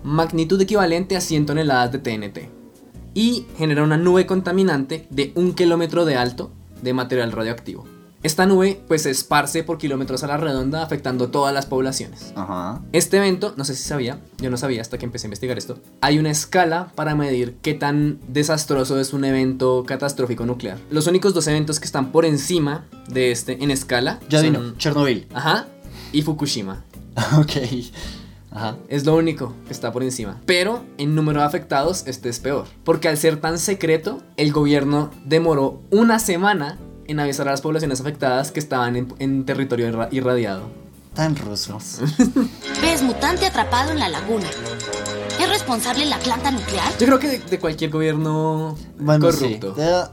magnitud 0.04 0.60
equivalente 0.60 1.16
a 1.16 1.20
100 1.20 1.46
toneladas 1.46 1.90
de 1.90 1.98
TNT. 1.98 2.38
y 3.14 3.44
genera 3.56 3.82
una 3.82 3.96
nube 3.96 4.24
contaminante 4.24 5.08
de 5.10 5.32
un 5.34 5.54
kilómetro 5.54 6.04
de 6.04 6.14
alto 6.14 6.52
de 6.80 6.92
material 6.92 7.32
radioactivo. 7.32 7.97
Esta 8.22 8.46
nube 8.46 8.80
pues 8.88 9.02
se 9.02 9.10
esparce 9.10 9.62
por 9.62 9.78
kilómetros 9.78 10.24
a 10.24 10.26
la 10.26 10.36
redonda 10.36 10.82
afectando 10.82 11.28
todas 11.30 11.54
las 11.54 11.66
poblaciones. 11.66 12.32
Ajá. 12.34 12.80
Este 12.92 13.16
evento, 13.18 13.54
no 13.56 13.64
sé 13.64 13.76
si 13.76 13.84
sabía, 13.84 14.18
yo 14.38 14.50
no 14.50 14.56
sabía 14.56 14.80
hasta 14.80 14.98
que 14.98 15.04
empecé 15.04 15.26
a 15.26 15.28
investigar 15.28 15.56
esto, 15.56 15.78
hay 16.00 16.18
una 16.18 16.30
escala 16.30 16.90
para 16.96 17.14
medir 17.14 17.56
qué 17.62 17.74
tan 17.74 18.18
desastroso 18.26 18.98
es 18.98 19.12
un 19.12 19.24
evento 19.24 19.84
catastrófico 19.86 20.44
nuclear. 20.46 20.78
Los 20.90 21.06
únicos 21.06 21.32
dos 21.32 21.46
eventos 21.46 21.78
que 21.78 21.86
están 21.86 22.10
por 22.10 22.24
encima 22.24 22.86
de 23.08 23.30
este 23.30 23.62
en 23.62 23.70
escala 23.70 24.18
Ya 24.28 24.40
son- 24.40 24.50
vino, 24.52 24.74
Chernobyl. 24.78 25.28
Ajá, 25.32 25.68
y 26.12 26.22
Fukushima. 26.22 26.84
ok. 27.38 27.52
Ajá. 28.50 28.76
Es 28.88 29.04
lo 29.04 29.14
único 29.14 29.52
que 29.66 29.72
está 29.72 29.92
por 29.92 30.02
encima. 30.02 30.40
Pero 30.46 30.82
en 30.96 31.14
número 31.14 31.40
de 31.40 31.46
afectados, 31.46 32.04
este 32.06 32.28
es 32.30 32.40
peor. 32.40 32.64
Porque 32.82 33.06
al 33.08 33.18
ser 33.18 33.40
tan 33.40 33.58
secreto, 33.58 34.22
el 34.36 34.52
gobierno 34.52 35.10
demoró 35.26 35.80
una 35.90 36.18
semana 36.18 36.78
en 37.08 37.18
avisar 37.20 37.48
a 37.48 37.50
las 37.50 37.60
poblaciones 37.60 38.00
afectadas 38.00 38.52
que 38.52 38.60
estaban 38.60 38.94
en, 38.96 39.12
en 39.18 39.44
territorio 39.44 39.88
irra- 39.90 40.08
irradiado. 40.12 40.62
Tan 41.14 41.34
rusos. 41.34 41.98
Pez 42.80 43.02
mutante 43.02 43.46
atrapado 43.46 43.90
en 43.90 43.98
la 43.98 44.08
laguna. 44.08 44.46
¿Es 45.40 45.48
responsable 45.48 46.04
la 46.06 46.18
planta 46.18 46.50
nuclear? 46.52 46.92
Yo 47.00 47.06
creo 47.06 47.18
que 47.18 47.28
de, 47.28 47.38
de 47.40 47.58
cualquier 47.58 47.90
gobierno 47.90 48.76
Bueno, 48.98 49.32
sí. 49.32 49.58
corrupto. 49.58 49.74
Eh, 49.78 50.04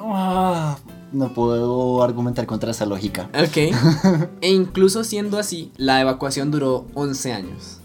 ah, 0.00 0.76
no 1.12 1.32
puedo 1.34 2.02
argumentar 2.02 2.46
contra 2.46 2.70
esa 2.72 2.86
lógica. 2.86 3.30
Ok. 3.34 3.56
e 4.40 4.50
incluso 4.50 5.04
siendo 5.04 5.38
así, 5.38 5.70
la 5.76 6.00
evacuación 6.00 6.50
duró 6.50 6.86
11 6.94 7.32
años. 7.32 7.77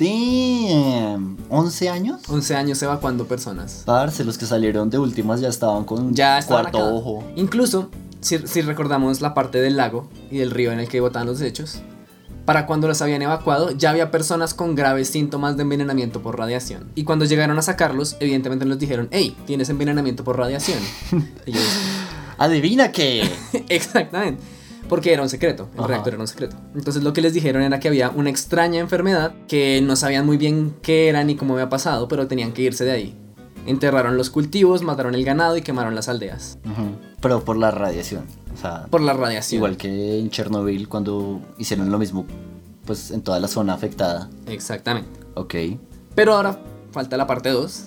Damn. 0.00 1.36
¿11 1.50 1.88
años? 1.90 2.22
11 2.28 2.56
años 2.56 2.82
evacuando 2.82 3.26
personas. 3.26 3.82
Parce, 3.84 4.24
los 4.24 4.38
que 4.38 4.46
salieron 4.46 4.88
de 4.88 4.98
últimas 4.98 5.40
ya 5.40 5.48
estaban 5.48 5.84
con 5.84 6.14
Ya 6.14 6.38
estaban 6.38 6.64
cuarto 6.64 6.78
acá. 6.78 6.88
ojo. 6.88 7.24
Incluso, 7.36 7.90
si, 8.20 8.38
si 8.38 8.62
recordamos 8.62 9.20
la 9.20 9.34
parte 9.34 9.60
del 9.60 9.76
lago 9.76 10.08
y 10.30 10.38
del 10.38 10.50
río 10.50 10.72
en 10.72 10.80
el 10.80 10.88
que 10.88 11.00
botaban 11.00 11.26
los 11.28 11.38
desechos, 11.38 11.82
para 12.46 12.66
cuando 12.66 12.88
los 12.88 13.02
habían 13.02 13.22
evacuado 13.22 13.70
ya 13.72 13.90
había 13.90 14.10
personas 14.10 14.54
con 14.54 14.74
graves 14.74 15.08
síntomas 15.10 15.56
de 15.56 15.62
envenenamiento 15.62 16.22
por 16.22 16.38
radiación. 16.38 16.90
Y 16.94 17.04
cuando 17.04 17.26
llegaron 17.26 17.58
a 17.58 17.62
sacarlos, 17.62 18.16
evidentemente 18.20 18.64
les 18.64 18.78
dijeron, 18.78 19.08
hey, 19.10 19.36
tienes 19.46 19.68
envenenamiento 19.68 20.24
por 20.24 20.38
radiación. 20.38 20.78
Ellos, 21.46 21.62
Adivina 22.38 22.90
qué. 22.90 23.30
exactamente. 23.68 24.42
Porque 24.90 25.12
era 25.14 25.22
un 25.22 25.30
secreto, 25.30 25.68
el 25.74 25.78
Ajá. 25.80 25.86
reactor 25.88 26.12
era 26.14 26.20
un 26.22 26.28
secreto. 26.28 26.56
Entonces 26.74 27.02
lo 27.02 27.14
que 27.14 27.22
les 27.22 27.32
dijeron 27.32 27.62
era 27.62 27.80
que 27.80 27.88
había 27.88 28.10
una 28.10 28.28
extraña 28.28 28.80
enfermedad 28.80 29.32
que 29.48 29.80
no 29.82 29.96
sabían 29.96 30.26
muy 30.26 30.36
bien 30.36 30.74
qué 30.82 31.08
era 31.08 31.24
ni 31.24 31.36
cómo 31.36 31.54
había 31.54 31.68
pasado, 31.70 32.08
pero 32.08 32.26
tenían 32.26 32.52
que 32.52 32.60
irse 32.62 32.84
de 32.84 32.90
ahí. 32.90 33.16
Enterraron 33.66 34.16
los 34.16 34.30
cultivos, 34.30 34.82
mataron 34.82 35.14
el 35.14 35.24
ganado 35.24 35.56
y 35.56 35.62
quemaron 35.62 35.94
las 35.94 36.08
aldeas. 36.08 36.58
Pero 37.22 37.44
por 37.44 37.56
la 37.56 37.70
radiación. 37.70 38.24
O 38.52 38.56
sea, 38.60 38.86
Por 38.90 39.00
la 39.00 39.12
radiación. 39.12 39.58
igual 39.58 39.76
que 39.76 40.18
en 40.18 40.28
Chernobyl 40.28 40.88
cuando 40.88 41.40
hicieron 41.56 41.90
lo 41.92 41.98
mismo, 41.98 42.26
pues 42.84 43.10
en 43.12 43.22
toda 43.22 43.38
la 43.38 43.48
zona 43.48 43.74
afectada. 43.74 44.28
Exactamente. 44.48 45.08
Ok. 45.34 45.54
Pero 46.14 46.34
ahora 46.34 46.58
falta 46.90 47.16
la 47.16 47.26
parte 47.26 47.50
2. 47.50 47.84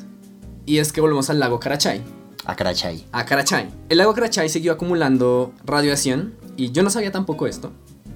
Y 0.66 0.78
es 0.78 0.94
que 0.94 1.02
volvemos 1.02 1.30
al 1.30 1.40
lago 1.40 1.60
Karachay. 1.60 2.02
A 2.46 2.56
Karachay. 2.56 3.06
A 3.12 3.26
Karachay. 3.26 3.68
El 3.90 3.98
lago 3.98 4.14
Karachay 4.14 4.48
siguió 4.48 4.72
acumulando 4.74 5.54
radiación. 5.66 6.34
Y 6.58 6.72
yo 6.72 6.84
no 6.84 6.90
sabía 6.90 7.12
tampoco 7.12 7.48
esto. 7.48 7.72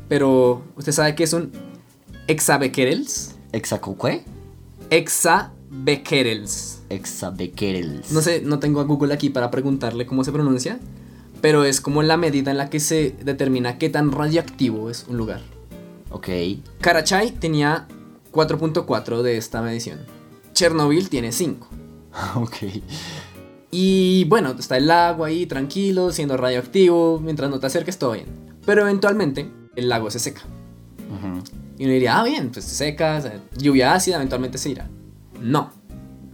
Pero 0.08 0.64
usted 0.76 0.92
sabe 0.92 1.16
que 1.16 1.24
es 1.24 1.34
un 1.34 1.52
hexabequerels. 2.28 3.36
¿Exacoque? 3.52 4.24
Hexabequerels. 4.90 6.82
Exabequerels. 6.90 8.12
No 8.12 8.22
sé, 8.22 8.42
no 8.42 8.60
tengo 8.60 8.80
a 8.80 8.84
Google 8.84 9.14
aquí 9.14 9.30
para 9.30 9.52
preguntarle 9.52 10.06
cómo 10.06 10.24
se 10.24 10.32
pronuncia. 10.32 10.80
Pero 11.42 11.66
es 11.66 11.82
como 11.82 12.04
la 12.04 12.18
medida 12.18 12.52
en 12.52 12.58
la 12.58 12.70
que 12.70 12.80
se 12.80 13.16
determina 13.24 13.78
qué 13.78 13.90
tan 13.90 14.12
radioactivo 14.12 14.90
es 14.90 15.06
un 15.08 15.18
lugar. 15.18 15.42
Ok. 16.10 16.30
Karachay 16.82 17.32
tenía 17.32 17.88
4.4 18.32 19.22
de 19.22 19.38
esta 19.38 19.62
medición. 19.62 20.00
Chernobyl 20.54 21.10
tiene 21.10 21.32
5. 21.32 21.68
ok. 22.36 22.56
Y 23.80 24.24
bueno, 24.24 24.56
está 24.58 24.76
el 24.78 24.88
lago 24.88 25.24
ahí 25.24 25.46
tranquilo, 25.46 26.12
siendo 26.12 26.36
radioactivo, 26.36 27.20
mientras 27.20 27.52
no 27.52 27.60
te 27.60 27.68
acerques 27.68 28.00
todo 28.00 28.14
bien. 28.14 28.26
Pero 28.66 28.82
eventualmente 28.82 29.52
el 29.76 29.88
lago 29.88 30.10
se 30.10 30.18
seca. 30.18 30.42
Ujú. 31.16 31.44
Y 31.78 31.84
uno 31.84 31.94
diría, 31.94 32.20
ah, 32.20 32.24
bien, 32.24 32.50
pues 32.50 32.66
se 32.66 32.74
seca, 32.74 33.22
lluvia 33.56 33.94
ácida, 33.94 34.16
eventualmente 34.16 34.58
se 34.58 34.72
irá. 34.72 34.90
No, 35.40 35.70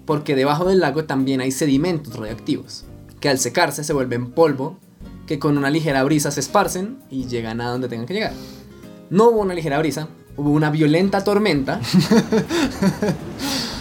porque 0.05 0.37
debajo 0.37 0.63
del 0.63 0.79
lago 0.79 1.03
también 1.03 1.41
hay 1.41 1.51
sedimentos 1.51 2.15
radioactivos, 2.15 2.85
que 3.19 3.27
al 3.27 3.39
secarse 3.39 3.83
se 3.83 3.91
vuelven 3.91 4.31
polvo, 4.31 4.77
que 5.27 5.37
con 5.37 5.57
una 5.57 5.69
ligera 5.69 6.01
brisa 6.05 6.31
se 6.31 6.39
esparcen 6.39 6.99
y 7.09 7.25
llegan 7.25 7.59
a 7.59 7.67
donde 7.67 7.89
tengan 7.89 8.07
que 8.07 8.13
llegar. 8.13 8.31
No 9.09 9.31
hubo 9.31 9.41
una 9.41 9.53
ligera 9.53 9.79
brisa, 9.79 10.07
hubo 10.37 10.49
una 10.49 10.69
violenta 10.69 11.25
tormenta 11.25 11.81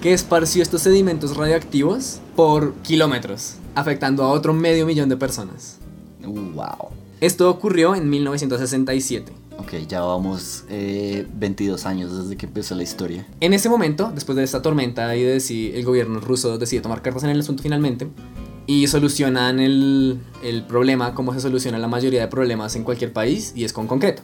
que 0.00 0.12
esparció 0.12 0.62
estos 0.62 0.82
sedimentos 0.82 1.36
radioactivos 1.36 2.20
por 2.34 2.74
kilómetros, 2.76 3.54
afectando 3.74 4.24
a 4.24 4.30
otro 4.30 4.52
medio 4.52 4.86
millón 4.86 5.08
de 5.08 5.16
personas. 5.16 5.78
Wow. 6.22 6.90
Esto 7.20 7.48
ocurrió 7.50 7.94
en 7.94 8.10
1967. 8.10 9.32
Ok, 9.58 9.72
ya 9.88 10.02
vamos 10.02 10.64
eh, 10.68 11.26
22 11.34 11.86
años 11.86 12.16
desde 12.16 12.36
que 12.36 12.46
empezó 12.46 12.74
la 12.74 12.82
historia. 12.82 13.26
En 13.40 13.54
ese 13.54 13.68
momento, 13.68 14.12
después 14.14 14.36
de 14.36 14.44
esta 14.44 14.60
tormenta 14.60 15.16
y 15.16 15.22
de 15.22 15.40
si 15.40 15.72
el 15.74 15.84
gobierno 15.84 16.20
ruso 16.20 16.58
decide 16.58 16.82
tomar 16.82 17.00
cartas 17.00 17.24
en 17.24 17.30
el 17.30 17.40
asunto 17.40 17.62
finalmente 17.62 18.08
y 18.66 18.86
solucionan 18.88 19.60
el, 19.60 20.20
el 20.42 20.62
problema 20.64 21.14
como 21.14 21.32
se 21.32 21.40
soluciona 21.40 21.78
la 21.78 21.88
mayoría 21.88 22.20
de 22.20 22.28
problemas 22.28 22.76
en 22.76 22.84
cualquier 22.84 23.12
país 23.12 23.52
y 23.56 23.64
es 23.64 23.72
con 23.72 23.86
concreto. 23.86 24.22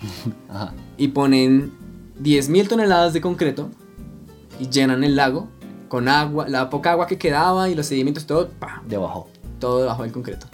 Ajá. 0.48 0.74
Y 0.96 1.08
ponen 1.08 1.72
10.000 2.20 2.68
toneladas 2.68 3.12
de 3.12 3.20
concreto 3.20 3.70
y 4.58 4.68
llenan 4.68 5.04
el 5.04 5.16
lago 5.16 5.48
con 5.88 6.08
agua, 6.08 6.48
la 6.48 6.70
poca 6.70 6.92
agua 6.92 7.06
que 7.06 7.18
quedaba 7.18 7.68
y 7.68 7.74
los 7.74 7.86
sedimentos, 7.86 8.26
todo, 8.26 8.48
¡pam! 8.48 8.88
Debajo. 8.88 9.28
todo 9.58 9.80
debajo 9.80 10.02
del 10.02 10.12
concreto. 10.12 10.46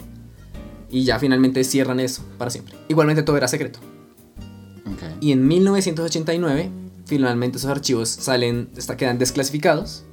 Y 0.89 1.03
ya 1.03 1.19
finalmente 1.19 1.63
cierran 1.63 1.99
eso 1.99 2.23
para 2.37 2.51
siempre. 2.51 2.75
Igualmente 2.87 3.23
todo 3.23 3.37
era 3.37 3.47
secreto. 3.47 3.79
Y 5.21 5.31
en 5.31 5.47
1989, 5.47 6.69
finalmente 7.05 7.57
esos 7.57 7.69
archivos 7.69 8.09
salen, 8.09 8.69
quedan 8.97 9.17
desclasificados 9.17 10.03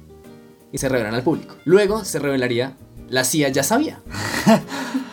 y 0.71 0.77
se 0.77 0.89
revelan 0.89 1.13
al 1.13 1.23
público. 1.23 1.55
Luego 1.65 2.03
se 2.05 2.19
revelaría, 2.19 2.77
la 3.09 3.23
CIA 3.23 3.49
ya 3.49 3.63
sabía. 3.63 4.01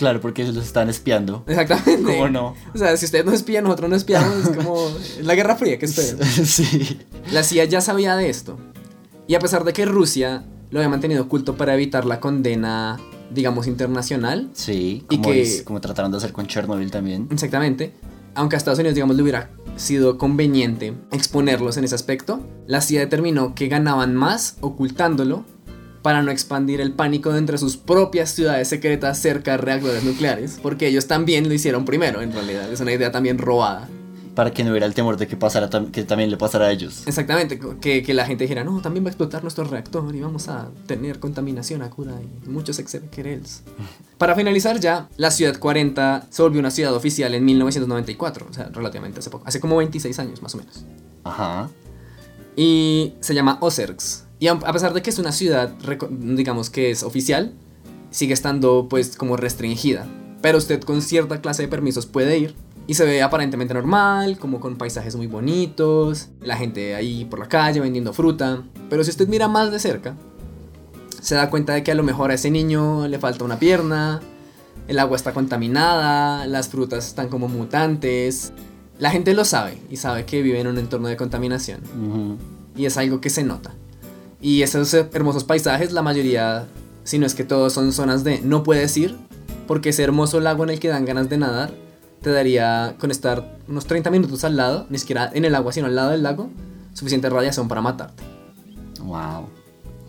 Claro, 0.00 0.18
porque 0.22 0.40
ellos 0.40 0.54
los 0.54 0.64
están 0.64 0.88
espiando. 0.88 1.44
Exactamente. 1.46 2.02
¿Cómo 2.16 2.30
no? 2.30 2.54
O 2.74 2.78
sea, 2.78 2.96
si 2.96 3.04
ustedes 3.04 3.26
no 3.26 3.32
espían, 3.32 3.64
nosotros 3.64 3.90
no 3.90 3.96
espiamos, 3.96 4.34
es 4.34 4.56
como 4.56 4.88
la 5.22 5.34
Guerra 5.34 5.56
Fría 5.56 5.78
que 5.78 5.84
esperan. 5.84 6.26
sí. 6.46 6.98
La 7.32 7.42
CIA 7.42 7.66
ya 7.66 7.82
sabía 7.82 8.16
de 8.16 8.30
esto. 8.30 8.56
Y 9.26 9.34
a 9.34 9.40
pesar 9.40 9.62
de 9.64 9.74
que 9.74 9.84
Rusia 9.84 10.44
lo 10.70 10.78
había 10.78 10.88
mantenido 10.88 11.22
oculto 11.24 11.54
para 11.58 11.74
evitar 11.74 12.06
la 12.06 12.18
condena, 12.18 12.98
digamos, 13.30 13.66
internacional, 13.66 14.48
Sí, 14.54 15.04
Y 15.10 15.18
que- 15.20 15.42
es- 15.42 15.62
como 15.64 15.82
trataron 15.82 16.10
de 16.12 16.16
hacer 16.16 16.32
con 16.32 16.46
Chernobyl 16.46 16.90
también. 16.90 17.28
Exactamente. 17.30 17.92
Aunque 18.34 18.56
a 18.56 18.58
Estados 18.58 18.78
Unidos, 18.78 18.94
digamos, 18.94 19.16
le 19.16 19.22
hubiera 19.22 19.50
sido 19.76 20.16
conveniente 20.16 20.94
exponerlos 21.12 21.76
en 21.76 21.84
ese 21.84 21.94
aspecto, 21.94 22.40
la 22.66 22.80
CIA 22.80 23.00
determinó 23.00 23.54
que 23.54 23.68
ganaban 23.68 24.14
más 24.14 24.56
ocultándolo 24.62 25.44
para 26.02 26.22
no 26.22 26.30
expandir 26.30 26.80
el 26.80 26.92
pánico 26.92 27.34
entre 27.34 27.58
sus 27.58 27.76
propias 27.76 28.30
ciudades 28.30 28.68
secretas 28.68 29.18
cerca 29.18 29.52
de 29.52 29.56
reactores 29.58 30.04
nucleares, 30.04 30.58
porque 30.62 30.86
ellos 30.86 31.06
también 31.06 31.48
lo 31.48 31.54
hicieron 31.54 31.84
primero, 31.84 32.22
en 32.22 32.32
realidad. 32.32 32.70
Es 32.72 32.80
una 32.80 32.92
idea 32.92 33.12
también 33.12 33.38
robada. 33.38 33.88
Para 34.34 34.52
que 34.52 34.62
no 34.62 34.70
hubiera 34.70 34.86
el 34.86 34.94
temor 34.94 35.16
de 35.16 35.26
que, 35.26 35.36
pasara, 35.36 35.68
que 35.92 36.04
también 36.04 36.30
le 36.30 36.36
pasara 36.36 36.66
a 36.66 36.70
ellos. 36.70 37.02
Exactamente, 37.06 37.60
que, 37.80 38.02
que 38.02 38.14
la 38.14 38.24
gente 38.24 38.44
dijera, 38.44 38.62
no, 38.64 38.80
también 38.80 39.04
va 39.04 39.08
a 39.08 39.10
explotar 39.10 39.42
nuestro 39.42 39.64
reactor 39.64 40.14
y 40.14 40.20
vamos 40.20 40.48
a 40.48 40.70
tener 40.86 41.18
contaminación 41.18 41.82
aguda 41.82 42.14
y 42.22 42.48
muchos 42.48 42.78
exequerels. 42.78 43.64
Para 44.18 44.34
finalizar 44.36 44.78
ya, 44.78 45.08
la 45.16 45.30
Ciudad 45.30 45.58
40 45.58 46.28
se 46.30 46.42
volvió 46.42 46.60
una 46.60 46.70
ciudad 46.70 46.94
oficial 46.94 47.34
en 47.34 47.44
1994, 47.44 48.46
o 48.48 48.52
sea, 48.52 48.70
relativamente 48.72 49.18
hace 49.18 49.30
poco, 49.30 49.46
hace 49.46 49.60
como 49.60 49.76
26 49.76 50.18
años 50.20 50.40
más 50.42 50.54
o 50.54 50.58
menos. 50.58 50.84
Ajá. 51.24 51.68
Y 52.56 53.14
se 53.20 53.34
llama 53.34 53.58
Ozerks. 53.60 54.26
Y 54.40 54.48
a 54.48 54.52
a 54.52 54.72
pesar 54.72 54.94
de 54.94 55.02
que 55.02 55.10
es 55.10 55.18
una 55.18 55.32
ciudad, 55.32 55.74
digamos 56.10 56.70
que 56.70 56.90
es 56.90 57.02
oficial, 57.02 57.52
sigue 58.10 58.32
estando 58.32 58.88
pues 58.88 59.16
como 59.16 59.36
restringida. 59.36 60.06
Pero 60.40 60.58
usted 60.58 60.80
con 60.80 61.02
cierta 61.02 61.42
clase 61.42 61.62
de 61.62 61.68
permisos 61.68 62.06
puede 62.06 62.38
ir. 62.38 62.54
Y 62.86 62.94
se 62.94 63.04
ve 63.04 63.22
aparentemente 63.22 63.74
normal, 63.74 64.38
como 64.38 64.58
con 64.58 64.76
paisajes 64.76 65.14
muy 65.14 65.26
bonitos, 65.26 66.30
la 66.40 66.56
gente 66.56 66.94
ahí 66.96 67.26
por 67.26 67.38
la 67.38 67.46
calle 67.46 67.78
vendiendo 67.80 68.12
fruta. 68.12 68.64
Pero 68.88 69.04
si 69.04 69.10
usted 69.10 69.28
mira 69.28 69.46
más 69.46 69.70
de 69.70 69.78
cerca, 69.78 70.16
se 71.20 71.34
da 71.34 71.50
cuenta 71.50 71.74
de 71.74 71.84
que 71.84 71.92
a 71.92 71.94
lo 71.94 72.02
mejor 72.02 72.30
a 72.30 72.34
ese 72.34 72.50
niño 72.50 73.06
le 73.06 73.18
falta 73.18 73.44
una 73.44 73.58
pierna, 73.58 74.20
el 74.88 74.98
agua 74.98 75.16
está 75.16 75.32
contaminada, 75.34 76.46
las 76.46 76.68
frutas 76.68 77.06
están 77.06 77.28
como 77.28 77.46
mutantes. 77.46 78.52
La 78.98 79.10
gente 79.10 79.34
lo 79.34 79.44
sabe 79.44 79.78
y 79.90 79.98
sabe 79.98 80.24
que 80.24 80.42
vive 80.42 80.60
en 80.60 80.66
un 80.66 80.78
entorno 80.78 81.08
de 81.08 81.16
contaminación 81.16 81.82
y 82.74 82.86
es 82.86 82.96
algo 82.96 83.20
que 83.20 83.30
se 83.30 83.44
nota. 83.44 83.72
Y 84.40 84.62
esos 84.62 84.94
hermosos 84.94 85.44
paisajes, 85.44 85.92
la 85.92 86.02
mayoría, 86.02 86.66
si 87.04 87.18
no 87.18 87.26
es 87.26 87.34
que 87.34 87.44
todos, 87.44 87.74
son 87.74 87.92
zonas 87.92 88.24
de 88.24 88.40
no 88.40 88.62
puedes 88.62 88.96
ir, 88.96 89.16
porque 89.66 89.90
ese 89.90 90.02
hermoso 90.02 90.40
lago 90.40 90.64
en 90.64 90.70
el 90.70 90.80
que 90.80 90.88
dan 90.88 91.04
ganas 91.04 91.28
de 91.28 91.36
nadar, 91.36 91.72
te 92.22 92.30
daría 92.30 92.96
con 92.98 93.10
estar 93.10 93.58
unos 93.68 93.86
30 93.86 94.10
minutos 94.10 94.44
al 94.44 94.56
lado, 94.56 94.86
ni 94.88 94.98
siquiera 94.98 95.30
en 95.32 95.44
el 95.44 95.54
agua, 95.54 95.72
sino 95.72 95.86
al 95.86 95.94
lado 95.94 96.10
del 96.10 96.22
lago, 96.22 96.50
suficiente 96.94 97.28
radiación 97.28 97.68
para 97.68 97.82
matarte. 97.82 98.22
Wow. 99.02 99.48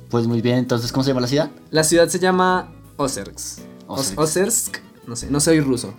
Pues 0.09 0.27
muy 0.27 0.41
bien, 0.41 0.57
entonces, 0.57 0.91
¿cómo 0.91 1.03
se 1.03 1.09
llama 1.09 1.21
la 1.21 1.27
ciudad? 1.27 1.51
La 1.69 1.83
ciudad 1.83 2.07
se 2.07 2.19
llama 2.19 2.71
Osersk. 2.97 3.59
Osersk, 3.87 4.77
no 5.07 5.15
sé, 5.15 5.29
no 5.29 5.39
soy 5.41 5.59
ruso. 5.59 5.93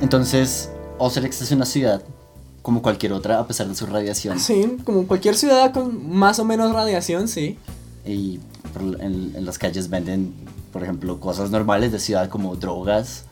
Entonces, 0.00 0.70
Oserx 0.98 1.42
es 1.42 1.50
una 1.50 1.66
ciudad 1.66 2.02
como 2.68 2.82
cualquier 2.82 3.14
otra, 3.14 3.38
a 3.38 3.46
pesar 3.46 3.66
de 3.66 3.74
su 3.74 3.86
radiación. 3.86 4.38
Sí, 4.38 4.76
como 4.84 5.06
cualquier 5.06 5.36
ciudad 5.36 5.72
con 5.72 6.10
más 6.10 6.38
o 6.38 6.44
menos 6.44 6.70
radiación, 6.74 7.26
sí. 7.26 7.56
Y 8.04 8.40
en 9.00 9.42
las 9.46 9.56
calles 9.56 9.88
venden, 9.88 10.34
por 10.70 10.82
ejemplo, 10.82 11.18
cosas 11.18 11.50
normales 11.50 11.92
de 11.92 11.98
ciudad 11.98 12.28
como 12.28 12.56
drogas. 12.56 13.24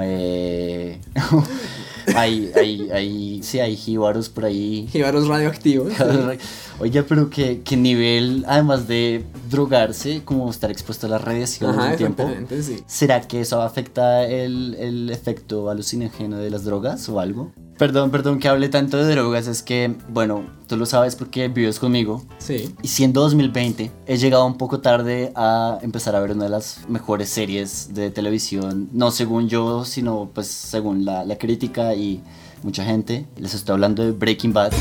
eh, 0.00 1.00
hay, 2.14 2.52
hay, 2.54 2.90
hay, 2.90 3.42
sí, 3.42 3.60
hay 3.60 3.76
jíbaros 3.76 4.28
por 4.28 4.44
ahí. 4.44 4.88
Jíbaros 4.90 5.26
radioactivos. 5.28 5.92
Oye, 6.78 7.02
pero 7.02 7.30
¿qué, 7.30 7.62
qué 7.64 7.76
nivel, 7.76 8.44
además 8.46 8.86
de 8.86 9.24
drogarse, 9.50 10.22
como 10.24 10.50
estar 10.50 10.70
expuesto 10.70 11.06
a 11.06 11.10
la 11.10 11.18
radiación 11.18 11.70
Ajá, 11.70 11.90
un 11.92 11.96
tiempo? 11.96 12.30
sí. 12.60 12.82
¿Será 12.86 13.22
que 13.22 13.40
eso 13.40 13.62
afecta 13.62 14.26
el, 14.26 14.74
el 14.78 15.10
efecto 15.10 15.70
alucinógeno 15.70 16.36
de 16.36 16.50
las 16.50 16.64
drogas 16.64 17.08
o 17.08 17.18
algo? 17.18 17.52
Perdón, 17.78 18.10
perdón 18.10 18.38
que 18.38 18.48
hable 18.48 18.70
tanto 18.70 18.96
de 18.96 19.14
drogas, 19.14 19.46
es 19.46 19.62
que, 19.62 19.94
bueno, 20.08 20.44
tú 20.66 20.78
lo 20.78 20.86
sabes 20.86 21.14
porque 21.14 21.48
vives 21.48 21.78
conmigo. 21.78 22.24
Sí. 22.38 22.74
Y 22.82 22.88
siendo 22.88 23.20
2020, 23.20 23.90
he 24.06 24.16
llegado 24.16 24.46
un 24.46 24.56
poco 24.56 24.80
tarde 24.80 25.30
a 25.34 25.78
empezar 25.82 26.16
a 26.16 26.20
ver 26.20 26.32
una 26.32 26.44
de 26.44 26.50
las 26.50 26.88
mejores 26.88 27.28
series 27.28 27.92
de 27.92 28.10
televisión, 28.10 28.88
no 28.92 29.10
según 29.10 29.48
yo, 29.48 29.84
sino 29.84 30.30
pues 30.32 30.46
según 30.46 31.04
la, 31.04 31.24
la 31.24 31.36
crítica 31.36 31.94
y 31.96 32.20
mucha 32.62 32.84
gente. 32.84 33.26
Les 33.36 33.54
estoy 33.54 33.72
hablando 33.74 34.04
de 34.04 34.12
Breaking 34.12 34.52
Bad. 34.52 34.72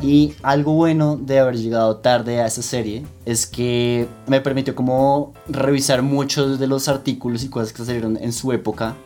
Y 0.00 0.34
algo 0.42 0.72
bueno 0.72 1.16
de 1.16 1.38
haber 1.38 1.56
llegado 1.56 1.96
tarde 1.98 2.40
a 2.40 2.46
esa 2.46 2.60
serie 2.62 3.04
es 3.24 3.46
que 3.46 4.08
me 4.26 4.40
permitió 4.40 4.74
como 4.74 5.32
revisar 5.48 6.02
muchos 6.02 6.58
de 6.58 6.66
los 6.66 6.88
artículos 6.88 7.44
y 7.44 7.48
cosas 7.48 7.72
que 7.72 7.84
salieron 7.84 8.16
en 8.20 8.32
su 8.32 8.50
época 8.52 8.96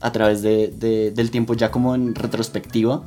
a 0.00 0.12
través 0.12 0.42
de- 0.42 0.68
de- 0.68 1.12
del 1.12 1.30
tiempo 1.30 1.54
ya 1.54 1.70
como 1.70 1.94
en 1.94 2.14
retrospectiva. 2.14 3.02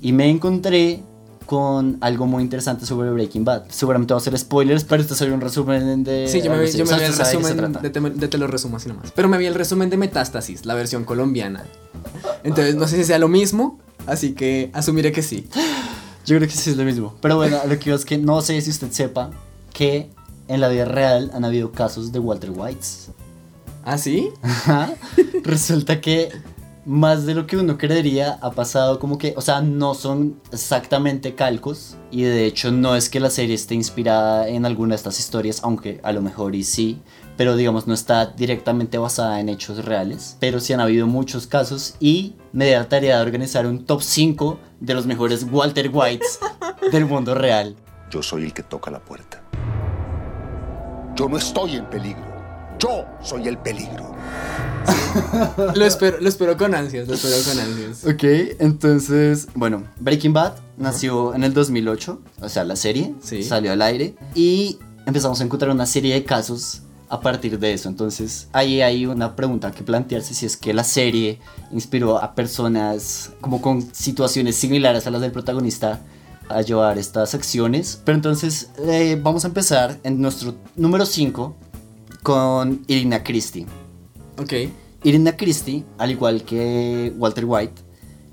Y 0.00 0.12
me 0.12 0.30
encontré 0.30 1.00
con 1.48 1.96
algo 2.02 2.26
muy 2.26 2.42
interesante 2.42 2.84
sobre 2.84 3.10
Breaking 3.10 3.42
Bad. 3.42 3.70
Seguramente 3.70 4.12
va 4.12 4.18
a 4.18 4.22
ser 4.22 4.38
spoilers, 4.38 4.84
pero 4.84 5.00
esto 5.00 5.14
es 5.14 5.20
un 5.22 5.40
resumen 5.40 6.04
de... 6.04 6.28
Sí, 6.28 6.42
yo 6.42 6.50
me 6.50 6.60
vi, 6.60 6.70
yo 6.70 6.84
me 6.84 6.98
vi 6.98 7.04
el 7.04 7.14
¿Sabes 7.14 7.32
de 7.32 7.38
qué 7.38 7.42
se 7.42 7.54
resumen, 7.54 7.72
de, 7.72 7.88
te, 7.88 8.00
de 8.00 8.28
te 8.28 8.36
lo 8.36 8.46
resumo 8.48 8.76
así 8.76 8.90
nomás. 8.90 9.12
Pero 9.12 9.30
me 9.30 9.38
vi 9.38 9.46
el 9.46 9.54
resumen 9.54 9.88
de 9.88 9.96
Metástasis, 9.96 10.66
la 10.66 10.74
versión 10.74 11.04
colombiana. 11.04 11.64
Entonces 12.44 12.74
no 12.74 12.86
sé 12.86 12.96
si 12.96 13.04
sea 13.04 13.18
lo 13.18 13.28
mismo, 13.28 13.78
así 14.06 14.34
que 14.34 14.68
asumiré 14.74 15.10
que 15.10 15.22
sí. 15.22 15.48
Yo 16.26 16.36
creo 16.36 16.46
que 16.46 16.54
sí 16.54 16.68
es 16.68 16.76
lo 16.76 16.84
mismo. 16.84 17.14
Pero 17.22 17.36
bueno, 17.36 17.58
lo 17.66 17.78
que 17.78 17.88
iba 17.88 17.96
es 17.96 18.04
que 18.04 18.18
no 18.18 18.42
sé 18.42 18.60
si 18.60 18.68
usted 18.68 18.92
sepa 18.92 19.30
que 19.72 20.10
en 20.48 20.60
la 20.60 20.68
vida 20.68 20.84
real 20.84 21.30
han 21.32 21.46
habido 21.46 21.72
casos 21.72 22.12
de 22.12 22.18
Walter 22.18 22.50
Whites. 22.50 23.08
¿Ah, 23.86 23.96
sí? 23.96 24.28
Ajá. 24.42 24.92
Resulta 25.44 26.02
que 26.02 26.28
más 26.88 27.26
de 27.26 27.34
lo 27.34 27.46
que 27.46 27.58
uno 27.58 27.76
creería 27.76 28.38
ha 28.40 28.50
pasado 28.52 28.98
como 28.98 29.18
que, 29.18 29.34
o 29.36 29.42
sea, 29.42 29.60
no 29.60 29.92
son 29.92 30.40
exactamente 30.50 31.34
calcos 31.34 31.98
y 32.10 32.22
de 32.22 32.46
hecho 32.46 32.72
no 32.72 32.96
es 32.96 33.10
que 33.10 33.20
la 33.20 33.28
serie 33.28 33.54
esté 33.54 33.74
inspirada 33.74 34.48
en 34.48 34.64
alguna 34.64 34.92
de 34.92 34.96
estas 34.96 35.18
historias, 35.18 35.60
aunque 35.62 36.00
a 36.02 36.12
lo 36.12 36.22
mejor 36.22 36.54
y 36.54 36.64
sí, 36.64 36.98
pero 37.36 37.56
digamos 37.56 37.86
no 37.86 37.92
está 37.92 38.24
directamente 38.24 38.96
basada 38.96 39.38
en 39.38 39.50
hechos 39.50 39.84
reales, 39.84 40.38
pero 40.40 40.60
sí 40.60 40.72
han 40.72 40.80
habido 40.80 41.06
muchos 41.06 41.46
casos 41.46 41.94
y 42.00 42.36
me 42.52 42.64
di 42.64 42.70
la 42.70 42.88
tarea 42.88 43.16
de 43.16 43.22
organizar 43.22 43.66
un 43.66 43.84
top 43.84 44.00
5 44.00 44.58
de 44.80 44.94
los 44.94 45.04
mejores 45.04 45.44
Walter 45.50 45.90
Whites 45.92 46.40
del 46.90 47.04
mundo 47.04 47.34
real. 47.34 47.76
Yo 48.10 48.22
soy 48.22 48.44
el 48.44 48.54
que 48.54 48.62
toca 48.62 48.90
la 48.90 49.00
puerta. 49.00 49.42
Yo 51.14 51.28
no 51.28 51.36
estoy 51.36 51.76
en 51.76 51.84
peligro. 51.84 52.24
Yo 52.78 53.04
soy 53.20 53.46
el 53.46 53.58
peligro. 53.58 54.14
Lo 55.74 55.84
espero, 55.84 56.18
lo 56.20 56.28
espero 56.28 56.56
con 56.56 56.74
ansias, 56.74 57.08
lo 57.08 57.14
espero 57.14 57.36
con 57.48 57.58
ansias. 57.60 58.04
Ok, 58.04 58.56
entonces, 58.60 59.48
bueno, 59.54 59.84
Breaking 60.00 60.32
Bad 60.32 60.54
nació 60.76 61.34
en 61.34 61.44
el 61.44 61.52
2008, 61.54 62.20
o 62.40 62.48
sea, 62.48 62.64
la 62.64 62.76
serie 62.76 63.14
Sí. 63.22 63.42
salió 63.42 63.72
al 63.72 63.82
aire 63.82 64.14
y 64.34 64.78
empezamos 65.06 65.40
a 65.40 65.44
encontrar 65.44 65.70
una 65.70 65.86
serie 65.86 66.14
de 66.14 66.24
casos 66.24 66.82
a 67.10 67.20
partir 67.20 67.58
de 67.58 67.72
eso. 67.72 67.88
Entonces, 67.88 68.48
ahí 68.52 68.82
hay 68.82 69.06
una 69.06 69.34
pregunta 69.34 69.70
que 69.72 69.82
plantearse 69.82 70.34
si 70.34 70.46
es 70.46 70.56
que 70.56 70.74
la 70.74 70.84
serie 70.84 71.40
inspiró 71.72 72.22
a 72.22 72.34
personas 72.34 73.30
como 73.40 73.60
con 73.62 73.82
situaciones 73.94 74.56
similares 74.56 75.06
a 75.06 75.10
las 75.10 75.20
del 75.22 75.32
protagonista 75.32 76.00
a 76.50 76.60
llevar 76.62 76.98
estas 76.98 77.34
acciones. 77.34 78.00
Pero 78.04 78.16
entonces, 78.16 78.70
eh, 78.86 79.18
vamos 79.22 79.44
a 79.44 79.48
empezar 79.48 79.98
en 80.02 80.20
nuestro 80.20 80.54
número 80.76 81.06
5 81.06 81.56
con 82.22 82.82
Irina 82.88 83.22
Christie. 83.22 83.66
Ok. 84.38 84.52
Irina 85.04 85.36
Christie, 85.36 85.84
al 85.98 86.10
igual 86.10 86.42
que 86.42 87.12
Walter 87.16 87.44
White, 87.44 87.82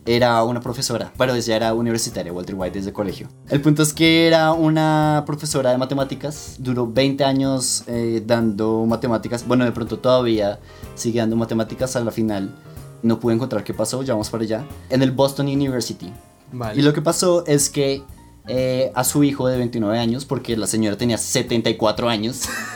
era 0.05 0.43
una 0.43 0.61
profesora, 0.61 1.11
pero 1.17 1.33
ella 1.33 1.55
era 1.55 1.73
universitaria, 1.73 2.31
Walter 2.31 2.55
White 2.55 2.77
desde 2.77 2.93
colegio. 2.93 3.27
El 3.49 3.61
punto 3.61 3.81
es 3.81 3.93
que 3.93 4.27
era 4.27 4.53
una 4.53 5.23
profesora 5.25 5.71
de 5.71 5.77
matemáticas, 5.77 6.57
duró 6.59 6.87
20 6.87 7.23
años 7.23 7.83
eh, 7.87 8.21
dando 8.25 8.85
matemáticas, 8.85 9.47
bueno, 9.47 9.65
de 9.65 9.71
pronto 9.71 9.97
todavía 9.97 10.59
sigue 10.93 11.19
dando 11.19 11.35
matemáticas 11.35 11.95
a 11.95 12.01
la 12.01 12.11
final. 12.11 12.53
No 13.01 13.19
pude 13.19 13.35
encontrar 13.35 13.63
qué 13.63 13.73
pasó, 13.73 14.03
ya 14.03 14.13
vamos 14.13 14.29
para 14.29 14.43
allá. 14.43 14.65
En 14.89 15.01
el 15.01 15.11
Boston 15.11 15.47
University. 15.47 16.11
Vale. 16.51 16.79
Y 16.79 16.83
lo 16.83 16.93
que 16.93 17.01
pasó 17.01 17.45
es 17.45 17.69
que 17.69 18.03
eh, 18.47 18.91
a 18.93 19.03
su 19.03 19.23
hijo 19.23 19.47
de 19.47 19.57
29 19.57 19.97
años, 19.97 20.25
porque 20.25 20.55
la 20.55 20.67
señora 20.67 20.97
tenía 20.97 21.17
74 21.17 22.09
años, 22.09 22.43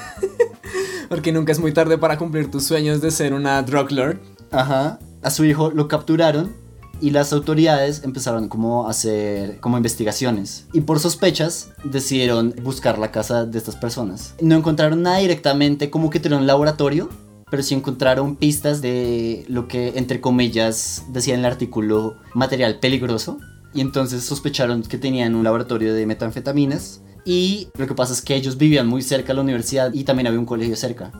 Porque 1.09 1.31
nunca 1.31 1.51
es 1.51 1.59
muy 1.59 1.73
tarde 1.73 1.97
para 1.97 2.17
cumplir 2.17 2.51
tus 2.51 2.63
sueños 2.63 3.01
de 3.01 3.11
ser 3.11 3.33
una 3.33 3.61
drug 3.63 3.91
lord. 3.91 4.19
Ajá. 4.51 4.99
A 5.21 5.31
su 5.31 5.43
hijo 5.43 5.71
lo 5.71 5.87
capturaron 5.87 6.53
y 7.01 7.11
las 7.11 7.33
autoridades 7.33 8.03
empezaron 8.03 8.47
como 8.47 8.87
a 8.87 8.91
hacer 8.91 9.59
como 9.59 9.77
investigaciones. 9.77 10.67
Y 10.73 10.81
por 10.81 10.99
sospechas 10.99 11.71
decidieron 11.83 12.53
buscar 12.61 12.99
la 12.99 13.11
casa 13.11 13.45
de 13.45 13.57
estas 13.57 13.75
personas. 13.75 14.35
No 14.41 14.55
encontraron 14.55 15.01
nada 15.01 15.17
directamente 15.17 15.89
como 15.89 16.09
que 16.09 16.19
tenían 16.19 16.41
un 16.41 16.47
laboratorio, 16.47 17.09
pero 17.49 17.63
sí 17.63 17.73
encontraron 17.73 18.35
pistas 18.35 18.81
de 18.81 19.45
lo 19.47 19.67
que 19.67 19.93
entre 19.95 20.21
comillas 20.21 21.03
decía 21.09 21.33
en 21.33 21.41
el 21.41 21.45
artículo 21.47 22.17
material 22.33 22.79
peligroso. 22.79 23.39
Y 23.73 23.81
entonces 23.81 24.23
sospecharon 24.23 24.83
que 24.83 24.97
tenían 24.97 25.35
un 25.35 25.43
laboratorio 25.43 25.93
de 25.93 26.05
metanfetaminas. 26.05 27.01
Y 27.25 27.69
lo 27.77 27.87
que 27.87 27.93
pasa 27.93 28.13
es 28.13 28.21
que 28.21 28.35
ellos 28.35 28.57
vivían 28.57 28.87
muy 28.87 29.01
cerca 29.01 29.29
de 29.29 29.35
la 29.35 29.41
universidad 29.41 29.93
y 29.93 30.03
también 30.03 30.27
había 30.27 30.39
un 30.39 30.45
colegio 30.45 30.75
cerca. 30.75 31.11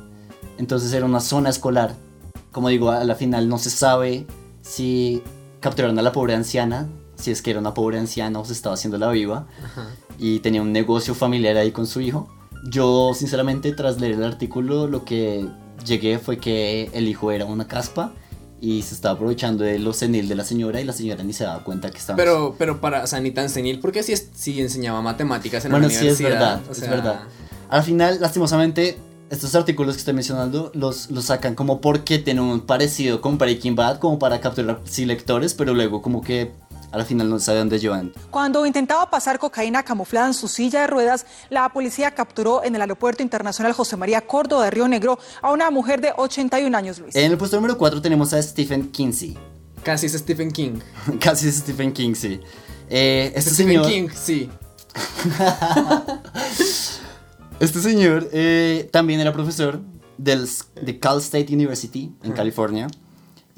Entonces 0.57 0.91
era 0.93 1.05
una 1.05 1.19
zona 1.19 1.49
escolar. 1.49 1.95
Como 2.51 2.69
digo, 2.69 2.91
a 2.91 3.03
la 3.03 3.15
final 3.15 3.47
no 3.47 3.57
se 3.57 3.69
sabe 3.69 4.25
si 4.61 5.21
capturaron 5.59 5.97
a 5.99 6.01
la 6.01 6.11
pobre 6.11 6.33
anciana, 6.33 6.87
si 7.15 7.31
es 7.31 7.41
que 7.41 7.51
era 7.51 7.59
una 7.59 7.73
pobre 7.73 7.99
anciana 7.99 8.39
o 8.39 8.45
se 8.45 8.53
estaba 8.53 8.75
haciendo 8.75 8.97
la 8.97 9.09
viva 9.09 9.47
y 10.17 10.39
tenía 10.39 10.61
un 10.61 10.71
negocio 10.71 11.13
familiar 11.13 11.57
ahí 11.57 11.71
con 11.71 11.85
su 11.85 12.01
hijo. 12.01 12.27
Yo, 12.69 13.13
sinceramente, 13.13 13.71
tras 13.71 13.99
leer 13.99 14.15
el 14.15 14.23
artículo, 14.23 14.87
lo 14.87 15.05
que 15.05 15.47
llegué 15.85 16.19
fue 16.19 16.37
que 16.37 16.89
el 16.93 17.07
hijo 17.07 17.31
era 17.31 17.45
una 17.45 17.67
caspa 17.67 18.13
y 18.61 18.81
se 18.81 18.95
estaba 18.95 19.15
aprovechando 19.15 19.63
de 19.63 19.79
lo 19.79 19.93
senil 19.93 20.27
de 20.27 20.35
la 20.35 20.43
señora 20.43 20.79
y 20.81 20.83
la 20.85 20.93
señora 20.93 21.23
ni 21.23 21.33
se 21.33 21.43
daba 21.43 21.63
cuenta 21.63 21.89
que 21.91 21.97
estaba. 21.97 22.17
Pero, 22.17 22.55
pero 22.57 22.79
para, 22.81 23.03
o 23.03 23.07
sea, 23.07 23.19
ni 23.19 23.31
tan 23.31 23.49
senil, 23.49 23.79
porque 23.79 24.03
sí, 24.03 24.13
es- 24.13 24.29
enseñaba 24.47 25.01
matemáticas 25.01 25.65
en 25.65 25.71
bueno, 25.71 25.87
la 25.87 25.93
sí 25.93 26.07
es 26.07 26.19
universidad. 26.19 26.29
verdad, 26.29 26.61
o 26.67 26.71
es 26.71 26.81
verdad. 26.89 27.19
Al 27.69 27.83
final, 27.83 28.17
lastimosamente, 28.19 28.97
estos 29.29 29.53
artículos 29.55 29.95
que 29.95 29.99
estoy 29.99 30.13
mencionando 30.15 30.71
los, 30.73 31.11
los 31.11 31.25
sacan 31.25 31.53
como 31.55 31.81
porque 31.81 32.17
tienen 32.17 32.43
un 32.43 32.61
parecido 32.61 33.21
con 33.21 33.37
Breaking 33.37 33.75
Bad, 33.75 33.99
como 33.99 34.17
para 34.17 34.39
capturar 34.41 34.81
sí 34.85 35.05
lectores, 35.05 35.53
pero 35.53 35.73
luego 35.73 36.01
como 36.01 36.21
que 36.21 36.51
al 36.91 37.05
final 37.05 37.29
no 37.29 37.39
sabe 37.39 37.59
dónde 37.59 37.79
llevan. 37.79 38.13
Cuando 38.29 38.65
intentaba 38.65 39.09
pasar 39.09 39.39
cocaína 39.39 39.83
camuflada 39.83 40.27
en 40.27 40.33
su 40.33 40.47
silla 40.47 40.81
de 40.81 40.87
ruedas, 40.87 41.25
la 41.49 41.69
policía 41.69 42.11
capturó 42.11 42.63
en 42.63 42.75
el 42.75 42.81
aeropuerto 42.81 43.23
internacional 43.23 43.73
José 43.73 43.97
María 43.97 44.21
Córdoba 44.21 44.65
de 44.65 44.71
Río 44.71 44.87
Negro 44.87 45.19
a 45.41 45.51
una 45.51 45.71
mujer 45.71 46.01
de 46.01 46.13
81 46.15 46.77
años, 46.77 46.99
Luis. 46.99 47.15
En 47.15 47.31
el 47.31 47.37
puesto 47.37 47.57
número 47.57 47.77
4 47.77 48.01
tenemos 48.01 48.33
a 48.33 48.41
Stephen 48.41 48.91
Kinsey. 48.91 49.37
Casi 49.83 50.07
es 50.07 50.13
Stephen 50.13 50.51
King. 50.51 50.79
Casi 51.19 51.47
es 51.47 51.57
Stephen 51.57 51.93
Kinsey. 51.93 52.41
Eh, 52.89 53.31
este 53.35 53.51
Stephen 53.51 53.83
señor, 53.83 53.87
King, 53.87 54.09
sí. 54.13 54.49
Este 57.59 57.81
señor 57.81 58.29
eh, 58.31 58.87
también 58.89 59.19
era 59.19 59.33
profesor 59.33 59.81
del, 60.17 60.47
de 60.81 60.99
Cal 60.99 61.17
State 61.17 61.53
University 61.53 62.15
en 62.23 62.31
California. 62.31 62.87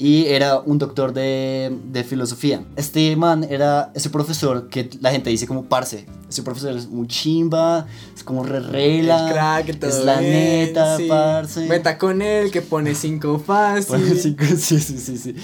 Y 0.01 0.25
era 0.25 0.59
un 0.59 0.79
doctor 0.79 1.13
de, 1.13 1.77
de 1.91 2.03
filosofía. 2.03 2.63
Este 2.75 3.15
man 3.15 3.45
era 3.47 3.91
ese 3.93 4.09
profesor 4.09 4.67
que 4.67 4.89
la 4.99 5.11
gente 5.11 5.29
dice 5.29 5.45
como 5.45 5.65
parce. 5.65 6.07
Ese 6.27 6.41
profesor 6.41 6.75
es 6.75 6.87
un 6.89 7.05
chimba, 7.07 7.85
es 8.15 8.23
como 8.23 8.43
re 8.43 8.61
rela, 8.61 9.27
El 9.27 9.33
crack, 9.33 9.79
todo 9.79 9.89
es 9.91 10.03
la 10.03 10.19
bien, 10.19 10.31
neta, 10.33 10.97
sí. 10.97 11.05
parce. 11.07 11.67
Meta 11.67 11.99
con 11.99 12.23
él, 12.23 12.49
que 12.49 12.63
pone 12.63 12.95
cinco 12.95 13.37
fácil. 13.37 13.99
Bueno, 13.99 14.15
sí, 14.15 14.35
sí, 14.57 14.79
sí, 14.79 14.97
sí, 14.97 15.17
sí. 15.17 15.35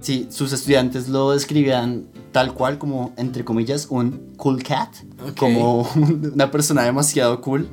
Sí, 0.00 0.28
sus 0.30 0.52
estudiantes 0.52 1.08
lo 1.08 1.32
describían 1.32 2.06
tal 2.30 2.54
cual 2.54 2.78
como, 2.78 3.12
entre 3.16 3.44
comillas, 3.44 3.88
un 3.90 4.32
cool 4.36 4.62
cat, 4.62 4.90
Ok. 5.28 5.34
como 5.34 5.88
una 6.34 6.52
persona 6.52 6.82
demasiado 6.84 7.40
cool. 7.40 7.68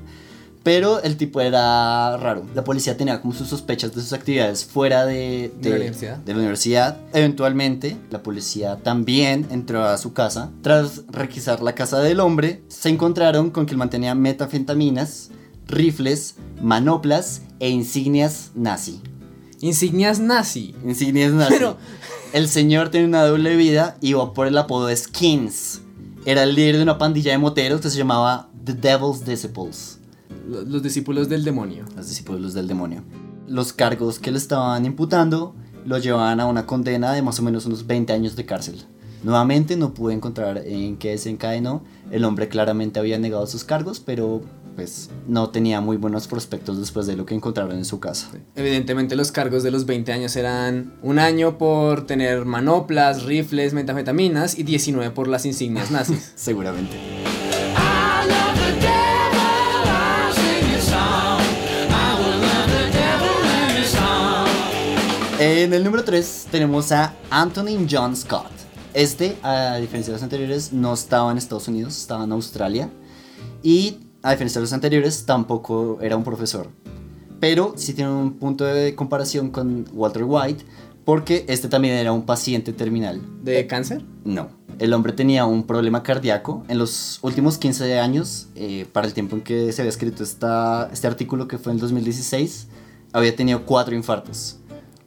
Pero 0.63 1.01
el 1.01 1.17
tipo 1.17 1.41
era 1.41 2.17
raro. 2.17 2.45
La 2.53 2.63
policía 2.63 2.95
tenía 2.95 3.19
como 3.19 3.33
sus 3.33 3.47
sospechas 3.47 3.95
de 3.95 4.01
sus 4.01 4.13
actividades 4.13 4.63
fuera 4.63 5.05
de, 5.07 5.51
De 5.59 5.69
la 5.71 5.75
universidad. 5.77 6.17
de 6.17 6.33
la 6.33 6.37
universidad. 6.39 6.97
Eventualmente, 7.13 7.97
la 8.11 8.21
policía 8.21 8.77
también 8.83 9.47
entró 9.49 9.83
a 9.83 9.97
su 9.97 10.13
casa. 10.13 10.51
Tras 10.61 11.01
requisar 11.09 11.63
la 11.63 11.73
casa 11.73 11.99
del 11.99 12.19
hombre, 12.19 12.61
se 12.67 12.89
encontraron 12.89 13.49
con 13.49 13.65
que 13.65 13.71
él 13.71 13.77
mantenía 13.79 14.13
metanfetaminas, 14.13 15.31
rifles, 15.67 16.35
manoplas 16.61 17.41
e 17.59 17.69
insignias 17.69 18.51
nazi. 18.53 19.01
Insignias 19.61 20.19
nazi. 20.19 20.75
Insignias 20.85 21.31
nazi. 21.33 21.53
Pero- 21.53 21.77
El 22.33 22.47
señor 22.47 22.89
tenía 22.89 23.07
una 23.07 23.25
doble 23.25 23.57
vida 23.57 23.97
y 23.99 24.09
iba 24.11 24.33
por 24.33 24.47
el 24.47 24.57
apodo 24.57 24.85
de 24.87 24.95
Skins. 24.95 25.81
Era 26.25 26.43
el 26.43 26.55
líder 26.55 26.77
de 26.77 26.83
una 26.83 26.97
pandilla 26.97 27.31
de 27.33 27.37
moteros 27.39 27.81
que 27.81 27.89
se 27.89 27.97
llamaba 27.97 28.47
The 28.63 28.73
Devil's 28.73 29.25
Disciples. 29.25 29.97
Lo- 30.47 30.61
Los 30.63 30.83
discípulos 30.83 31.29
del 31.29 31.43
demonio. 31.43 31.85
Los 31.95 32.07
discípulos 32.09 32.53
del 32.53 32.67
demonio. 32.67 33.03
Los 33.47 33.73
cargos 33.73 34.19
que 34.19 34.31
le 34.31 34.37
estaban 34.37 34.85
imputando 34.85 35.55
lo 35.85 35.97
llevaban 35.97 36.39
a 36.39 36.45
una 36.45 36.65
condena 36.65 37.11
de 37.13 37.21
más 37.21 37.39
o 37.39 37.43
menos 37.43 37.65
unos 37.65 37.87
20 37.87 38.13
años 38.13 38.35
de 38.35 38.45
cárcel. 38.45 38.83
Nuevamente 39.23 39.75
no 39.77 39.93
pude 39.93 40.13
encontrar 40.13 40.59
en 40.65 40.97
qué 40.97 41.09
desencadenó. 41.11 41.83
El 42.11 42.23
hombre 42.25 42.49
claramente 42.49 42.99
había 42.99 43.19
negado 43.19 43.45
sus 43.47 43.63
cargos, 43.63 43.99
pero 43.99 44.41
pues 44.75 45.09
no 45.27 45.49
tenía 45.49 45.81
muy 45.81 45.97
buenos 45.97 46.27
prospectos 46.27 46.79
después 46.79 47.05
de 47.05 47.15
lo 47.17 47.25
que 47.25 47.35
encontraron 47.35 47.73
en 47.77 47.83
su 47.85 47.99
casa. 47.99 48.29
Evidentemente 48.55 49.15
los 49.17 49.31
cargos 49.31 49.63
de 49.63 49.69
los 49.71 49.85
20 49.85 50.13
años 50.13 50.35
eran 50.37 50.93
un 51.03 51.19
año 51.19 51.57
por 51.57 52.05
tener 52.07 52.45
manoplas, 52.45 53.23
rifles, 53.23 53.73
metanfetaminas 53.73 54.57
y 54.57 54.63
19 54.63 55.11
por 55.11 55.27
las 55.27 55.45
insignias 55.45 55.91
nazis. 55.91 56.31
Seguramente. 56.35 56.95
En 65.43 65.73
el 65.73 65.83
número 65.83 66.03
3 66.03 66.49
tenemos 66.51 66.91
a 66.91 67.15
Anthony 67.31 67.87
John 67.89 68.15
Scott. 68.15 68.51
Este, 68.93 69.37
a 69.41 69.77
diferencia 69.77 70.11
de 70.11 70.17
los 70.17 70.21
anteriores, 70.21 70.71
no 70.71 70.93
estaba 70.93 71.31
en 71.31 71.39
Estados 71.39 71.67
Unidos, 71.67 71.97
estaba 71.97 72.25
en 72.25 72.31
Australia. 72.31 72.91
Y 73.63 74.01
a 74.21 74.29
diferencia 74.29 74.59
de 74.59 74.65
los 74.65 74.73
anteriores, 74.73 75.25
tampoco 75.25 75.97
era 75.99 76.15
un 76.15 76.23
profesor. 76.23 76.69
Pero 77.39 77.73
sí 77.75 77.95
tiene 77.95 78.11
un 78.11 78.33
punto 78.33 78.65
de 78.65 78.93
comparación 78.93 79.49
con 79.49 79.89
Walter 79.93 80.25
White, 80.27 80.63
porque 81.05 81.43
este 81.47 81.67
también 81.69 81.95
era 81.95 82.11
un 82.11 82.27
paciente 82.27 82.71
terminal. 82.71 83.19
¿De 83.43 83.65
cáncer? 83.65 84.05
No. 84.23 84.49
El 84.77 84.93
hombre 84.93 85.11
tenía 85.11 85.47
un 85.47 85.63
problema 85.63 86.03
cardíaco. 86.03 86.63
En 86.67 86.77
los 86.77 87.17
últimos 87.23 87.57
15 87.57 87.97
años, 87.97 88.49
eh, 88.53 88.85
para 88.93 89.07
el 89.07 89.13
tiempo 89.15 89.37
en 89.37 89.41
que 89.41 89.71
se 89.71 89.81
había 89.81 89.89
escrito 89.89 90.21
esta, 90.21 90.87
este 90.93 91.07
artículo, 91.07 91.47
que 91.47 91.57
fue 91.57 91.71
en 91.71 91.77
el 91.77 91.81
2016, 91.81 92.67
había 93.11 93.35
tenido 93.35 93.65
cuatro 93.65 93.95
infartos. 93.95 94.60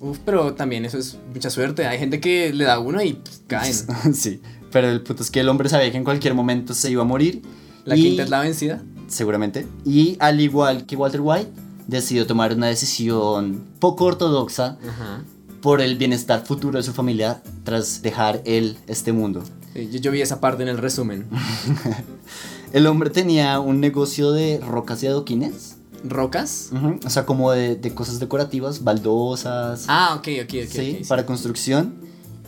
Uf, 0.05 0.19
pero 0.25 0.55
también 0.55 0.85
eso 0.85 0.99
es 0.99 1.19
mucha 1.33 1.49
suerte. 1.51 1.87
Hay 1.87 1.99
gente 1.99 2.21
que 2.21 2.53
le 2.53 2.65
da 2.65 2.79
uno 2.79 3.03
y 3.03 3.15
pff, 3.15 3.39
caen. 3.47 3.75
sí. 4.15 4.41
Pero 4.71 4.89
el 4.91 5.01
punto 5.03 5.23
es 5.23 5.31
que 5.31 5.41
el 5.41 5.49
hombre 5.49 5.69
sabía 5.69 5.91
que 5.91 5.97
en 5.97 6.05
cualquier 6.05 6.35
momento 6.35 6.75
se 6.75 6.91
iba 6.91 7.03
a 7.03 7.07
morir. 7.07 7.43
La 7.85 7.97
y- 7.97 8.03
quinta 8.03 8.23
es 8.25 8.31
la 8.31 8.41
vencida. 8.41 8.83
Seguramente. 9.09 9.67
Y 9.85 10.17
al 10.21 10.41
igual 10.41 10.85
que 10.87 10.97
Walter 10.97 11.21
White, 11.23 11.51
decidió 11.87 12.27
tomar 12.27 12.55
una 12.55 12.67
decisión 12.67 13.65
poco 13.79 14.05
ortodoxa 14.07 14.79
Ajá. 14.89 15.23
por 15.61 15.81
el 15.81 15.97
bienestar 15.97 16.45
futuro 16.45 16.79
de 16.79 16.83
su 16.83 16.93
familia 16.93 17.43
tras 17.65 18.03
dejar 18.03 18.43
él 18.45 18.77
este 18.87 19.13
mundo. 19.13 19.43
Sí, 19.75 19.89
yo, 19.93 19.99
yo 20.01 20.11
vi 20.11 20.21
esa 20.23 20.41
parte 20.41 20.63
en 20.63 20.69
el 20.69 20.79
resumen. 20.79 21.27
El 22.73 22.87
hombre 22.89 23.09
tenía 23.11 23.61
un 23.61 23.79
negocio 23.81 24.33
de 24.33 24.59
rocas 24.59 25.01
y 25.03 25.07
adoquines. 25.07 25.74
¿Rocas? 26.05 26.71
O 27.05 27.11
sea, 27.11 27.25
como 27.27 27.51
de, 27.53 27.77
de 27.77 27.95
cosas 27.95 28.21
decorativas, 28.21 28.85
baldosas, 28.85 29.87
Ah, 29.89 30.15
ok, 30.19 30.29
ok, 30.45 30.45
ok. 30.45 30.51
¿sí? 30.51 30.67
ok, 30.67 30.99
sí. 30.99 31.03
para 31.09 31.27
construcción. 31.27 31.95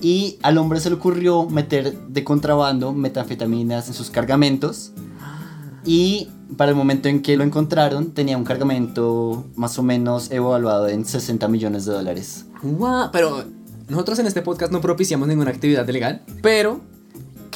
Y 0.01 0.39
al 0.43 0.59
hombre 0.59 0.79
se 0.81 0.91
le 0.91 0.97
ocurrió 0.97 1.49
meter 1.49 1.97
de 2.09 2.23
contrabando 2.23 2.93
metanfetaminas 2.93 3.89
en 3.89 3.95
sus 3.95 4.11
cargamentos. 4.11 4.93
Y 5.85 6.29
para 6.57 6.71
el 6.71 6.77
momento 6.77 7.09
en 7.09 7.23
que 7.23 7.37
lo 7.37 7.45
encontraron, 7.45 8.11
tenía 8.13 8.37
un 8.37 8.45
cargamento 8.45 9.47
más 9.57 9.79
o 9.79 9.83
menos 9.83 10.31
evaluado 10.31 10.89
en 10.89 11.05
60 11.05 11.49
millones 11.49 11.87
de 11.87 11.93
dólares. 11.93 12.45
Guau, 12.63 13.11
pero 13.13 13.45
nosotros 13.89 14.19
en 14.19 14.27
este 14.27 14.43
podcast 14.43 14.71
no 14.73 14.81
propiciamos 14.81 15.29
ninguna 15.29 15.51
actividad 15.51 15.87
ilegal, 15.89 16.23
pero 16.43 16.81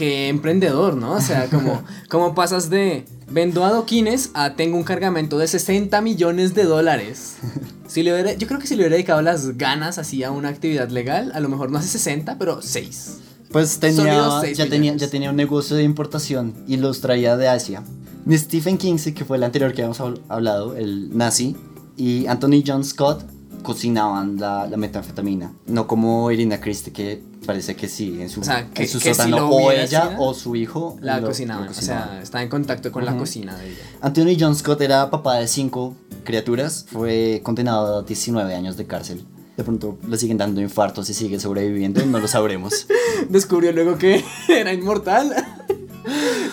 qué 0.01 0.29
emprendedor, 0.29 0.97
¿no? 0.97 1.13
O 1.13 1.21
sea, 1.21 1.47
como, 1.51 1.83
como 2.09 2.35
pasas 2.35 2.71
de 2.71 3.05
vendo 3.31 3.65
adoquines 3.67 4.31
a 4.33 4.55
tengo 4.57 4.79
un 4.79 4.83
cargamento 4.83 5.37
de 5.39 5.47
60 5.47 6.01
millones 6.01 6.55
de 6.55 6.65
dólares. 6.65 7.35
Si 7.91 8.05
le 8.05 8.13
hubiera- 8.13 8.35
yo 8.35 8.47
creo 8.47 8.61
que 8.61 8.69
si 8.69 8.77
le 8.77 8.83
hubiera 8.83 8.95
dedicado 8.95 9.21
las 9.21 9.59
ganas 9.59 9.99
así 9.99 10.23
a 10.23 10.31
una 10.31 10.49
actividad 10.49 10.89
legal, 10.91 11.33
a 11.35 11.41
lo 11.41 11.49
mejor 11.49 11.73
no 11.73 11.79
hace 11.79 11.89
60, 11.89 12.39
pero 12.39 12.63
6. 12.63 13.17
Pues 13.51 13.81
tenía, 13.81 14.41
ya, 14.55 14.69
tenía, 14.69 14.95
ya 14.95 15.11
tenía 15.11 15.31
un 15.31 15.35
negocio 15.37 15.75
de 15.77 15.83
importación 15.83 16.55
y 16.69 16.77
los 16.77 17.01
traía 17.01 17.37
de 17.37 17.49
Asia. 17.49 17.83
Ni 18.25 18.39
Stephen 18.39 18.79
Kingsley, 18.79 19.13
que 19.13 19.25
fue 19.25 19.39
el 19.39 19.43
anterior 19.43 19.73
que 19.73 19.83
habíamos 19.83 19.99
habl- 20.01 20.21
hablado, 20.29 20.77
el 20.77 21.17
nazi, 21.19 21.57
y 21.97 22.27
Anthony 22.29 22.63
John 22.65 22.85
Scott 22.85 23.25
cocinaban 23.65 24.37
la, 24.39 24.69
la 24.69 24.77
metanfetamina. 24.77 25.53
No 25.67 25.89
como 25.89 26.31
Irina 26.31 26.61
Christie, 26.61 26.93
que 26.93 27.23
parece 27.51 27.75
que 27.75 27.89
sí, 27.89 28.21
en 28.23 28.29
su, 28.29 28.41
O 28.41 28.45
sea, 28.45 28.69
que- 28.71 28.83
en 28.85 28.89
su 28.89 28.99
que 28.99 29.13
si 29.13 29.21
sótano, 29.21 29.39
lo 29.39 29.49
o 29.51 29.73
ella 29.73 30.11
sido, 30.11 30.23
o 30.23 30.35
su 30.35 30.55
hijo 30.57 30.97
La 31.01 31.19
lo- 31.21 31.27
cocinaban, 31.29 31.65
lo 31.67 31.71
o 31.73 31.75
sea, 31.75 32.21
está 32.23 32.43
en 32.43 32.49
contacto 32.49 32.93
con 32.93 33.05
la 33.05 33.17
cocina 33.17 33.57
de 33.57 33.71
ella. 33.71 33.83
Anthony 34.01 34.37
John 34.39 34.55
Scott 34.55 34.81
era 34.83 35.11
papá 35.11 35.37
de 35.39 35.49
cinco 35.49 35.95
criaturas, 36.25 36.87
fue 36.91 37.41
condenado 37.43 37.99
a 37.99 38.03
19 38.03 38.55
años 38.55 38.77
de 38.77 38.87
cárcel. 38.87 39.25
De 39.57 39.65
pronto 39.65 39.99
le 40.09 40.17
siguen 40.17 40.39
dando 40.39 40.61
infartos 40.61 41.11
y 41.11 41.15
sigue 41.15 41.39
sobreviviendo, 41.41 42.05
no 42.07 42.19
lo 42.21 42.29
sabremos. 42.29 42.87
Descubrió 43.29 43.73
luego 43.73 43.99
que 43.99 44.25
era 44.49 44.73
inmortal. 44.73 45.35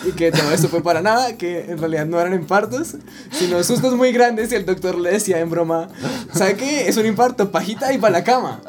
Y 0.06 0.12
que 0.12 0.30
todo 0.30 0.50
eso 0.52 0.68
fue 0.68 0.82
para 0.82 1.02
nada, 1.02 1.36
que 1.36 1.70
en 1.70 1.78
realidad 1.78 2.06
no 2.06 2.20
eran 2.20 2.34
infartos, 2.34 2.96
sino 3.30 3.62
sustos 3.62 3.94
muy 3.94 4.12
grandes 4.12 4.52
y 4.52 4.54
el 4.54 4.66
doctor 4.66 4.98
le 4.98 5.10
decía 5.10 5.40
en 5.40 5.50
broma, 5.50 5.88
¿sabe 6.32 6.56
qué? 6.56 6.88
Es 6.88 6.96
un 6.96 7.06
infarto, 7.06 7.50
pajita 7.50 7.92
y 7.92 7.98
para 7.98 8.12
la 8.12 8.24
cama. 8.24 8.60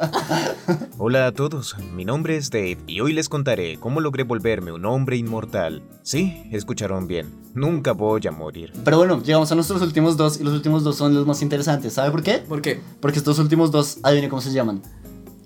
Hola 0.98 1.26
a 1.26 1.32
todos, 1.32 1.76
mi 1.94 2.04
nombre 2.04 2.36
es 2.36 2.50
Dave 2.50 2.78
y 2.86 3.00
hoy 3.00 3.12
les 3.12 3.28
contaré 3.28 3.78
cómo 3.78 4.00
logré 4.00 4.24
volverme 4.24 4.72
un 4.72 4.84
hombre 4.84 5.16
inmortal. 5.16 5.82
Sí, 6.02 6.46
escucharon 6.50 7.06
bien, 7.06 7.32
nunca 7.54 7.92
voy 7.92 8.26
a 8.26 8.30
morir. 8.30 8.72
Pero 8.84 8.98
bueno, 8.98 9.22
llegamos 9.22 9.50
a 9.52 9.54
nuestros 9.54 9.82
últimos 9.82 10.16
dos 10.16 10.40
y 10.40 10.44
los 10.44 10.52
últimos 10.52 10.84
dos 10.84 10.96
son 10.96 11.14
los 11.14 11.26
más 11.26 11.42
interesantes. 11.42 11.94
¿Sabe 11.94 12.10
por 12.10 12.22
qué? 12.22 12.38
¿Por 12.38 12.60
qué? 12.62 12.80
Porque 13.00 13.18
estos 13.18 13.38
últimos 13.38 13.70
dos, 13.70 13.98
adivine 14.02 14.28
cómo 14.28 14.42
se 14.42 14.52
llaman. 14.52 14.82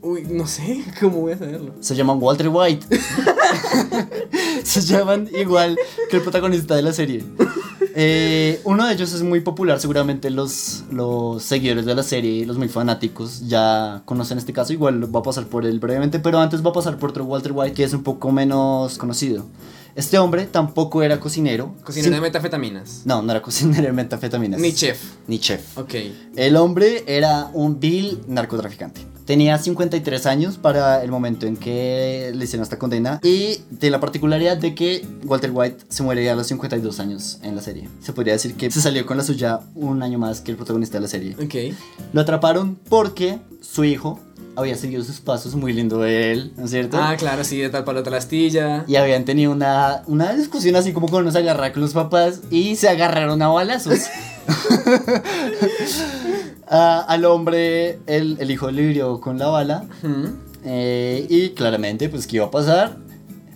Uy, 0.04 0.26
no 0.30 0.46
sé, 0.46 0.84
¿cómo 1.00 1.22
voy 1.22 1.32
a 1.32 1.38
saberlo? 1.38 1.72
Se 1.80 1.94
llaman 1.94 2.18
Walter 2.20 2.50
White. 2.50 2.86
se 4.62 4.82
llaman 4.82 5.30
igual 5.34 5.78
que 6.10 6.18
el 6.18 6.22
protagonista 6.22 6.76
de 6.76 6.82
la 6.82 6.92
serie. 6.92 7.24
Eh, 7.94 8.60
uno 8.64 8.86
de 8.86 8.92
ellos 8.92 9.14
es 9.14 9.22
muy 9.22 9.40
popular, 9.40 9.80
seguramente 9.80 10.28
los, 10.28 10.84
los 10.90 11.42
seguidores 11.42 11.86
de 11.86 11.94
la 11.94 12.02
serie, 12.02 12.44
los 12.44 12.58
muy 12.58 12.68
fanáticos, 12.68 13.48
ya 13.48 14.02
conocen 14.04 14.36
este 14.36 14.52
caso. 14.52 14.74
Igual 14.74 15.14
va 15.14 15.20
a 15.20 15.22
pasar 15.22 15.46
por 15.46 15.64
él 15.64 15.80
brevemente, 15.80 16.18
pero 16.18 16.38
antes 16.38 16.62
va 16.62 16.68
a 16.68 16.74
pasar 16.74 16.98
por 16.98 17.10
otro 17.10 17.24
Walter 17.24 17.52
White 17.52 17.74
que 17.74 17.84
es 17.84 17.94
un 17.94 18.02
poco 18.02 18.30
menos 18.30 18.98
conocido. 18.98 19.46
Este 19.96 20.18
hombre 20.18 20.46
tampoco 20.46 21.02
era 21.02 21.20
cocinero. 21.20 21.74
Cocinero 21.84 22.10
Sim- 22.10 22.14
de 22.16 22.20
metafetaminas. 22.20 23.02
No, 23.04 23.22
no 23.22 23.30
era 23.30 23.40
cocinero 23.42 23.82
de 23.82 23.92
metafetaminas. 23.92 24.60
Ni 24.60 24.72
chef. 24.72 25.00
Ni 25.28 25.38
chef. 25.38 25.78
Ok. 25.78 25.94
El 26.36 26.56
hombre 26.56 27.04
era 27.06 27.50
un 27.54 27.78
vil 27.78 28.20
narcotraficante. 28.26 29.00
Tenía 29.24 29.56
53 29.56 30.26
años 30.26 30.58
para 30.58 31.02
el 31.02 31.10
momento 31.10 31.46
en 31.46 31.56
que 31.56 32.30
le 32.34 32.44
hicieron 32.44 32.62
esta 32.62 32.78
condena 32.78 33.20
y 33.22 33.54
tiene 33.78 33.92
la 33.92 34.00
particularidad 34.00 34.58
de 34.58 34.74
que 34.74 35.06
Walter 35.24 35.50
White 35.50 35.84
se 35.88 36.02
muere 36.02 36.28
a 36.28 36.34
los 36.34 36.46
52 36.48 37.00
años 37.00 37.38
en 37.42 37.56
la 37.56 37.62
serie. 37.62 37.88
Se 38.02 38.12
podría 38.12 38.34
decir 38.34 38.54
que 38.54 38.70
se 38.70 38.82
salió 38.82 39.06
con 39.06 39.16
la 39.16 39.22
suya 39.24 39.60
un 39.76 40.02
año 40.02 40.18
más 40.18 40.42
que 40.42 40.50
el 40.50 40.58
protagonista 40.58 40.98
de 40.98 41.02
la 41.02 41.08
serie. 41.08 41.36
Ok. 41.42 41.74
Lo 42.12 42.20
atraparon 42.20 42.76
porque 42.90 43.38
su 43.62 43.84
hijo 43.84 44.20
había 44.56 44.76
seguido 44.76 45.02
sus 45.02 45.20
pasos, 45.20 45.54
muy 45.54 45.72
lindo 45.72 45.98
de 45.98 46.32
él, 46.32 46.52
¿no 46.56 46.64
es 46.64 46.70
cierto? 46.70 46.96
Ah, 47.00 47.16
claro, 47.18 47.44
sí, 47.44 47.58
de 47.58 47.70
tal 47.70 47.84
palo 47.84 48.02
tal 48.02 48.14
astilla. 48.14 48.84
Y 48.86 48.96
habían 48.96 49.24
tenido 49.24 49.52
una, 49.52 50.02
una 50.06 50.32
discusión 50.34 50.76
así 50.76 50.92
como 50.92 51.08
cuando 51.08 51.30
se 51.30 51.38
agarra 51.38 51.72
con 51.72 51.82
los 51.82 51.92
papás 51.92 52.40
y 52.50 52.76
se 52.76 52.88
agarraron 52.88 53.40
a 53.42 53.48
balazos. 53.48 54.00
Al 56.66 57.24
hombre, 57.24 57.98
el, 58.06 58.36
el 58.40 58.50
hijo 58.50 58.70
le 58.70 58.82
hirió 58.82 59.20
con 59.20 59.38
la 59.38 59.48
bala. 59.48 59.84
Ujú. 60.02 60.30
Eh, 60.64 61.26
y 61.28 61.50
claramente, 61.50 62.08
pues, 62.08 62.26
¿qué 62.26 62.36
iba 62.36 62.46
a 62.46 62.50
pasar? 62.50 62.96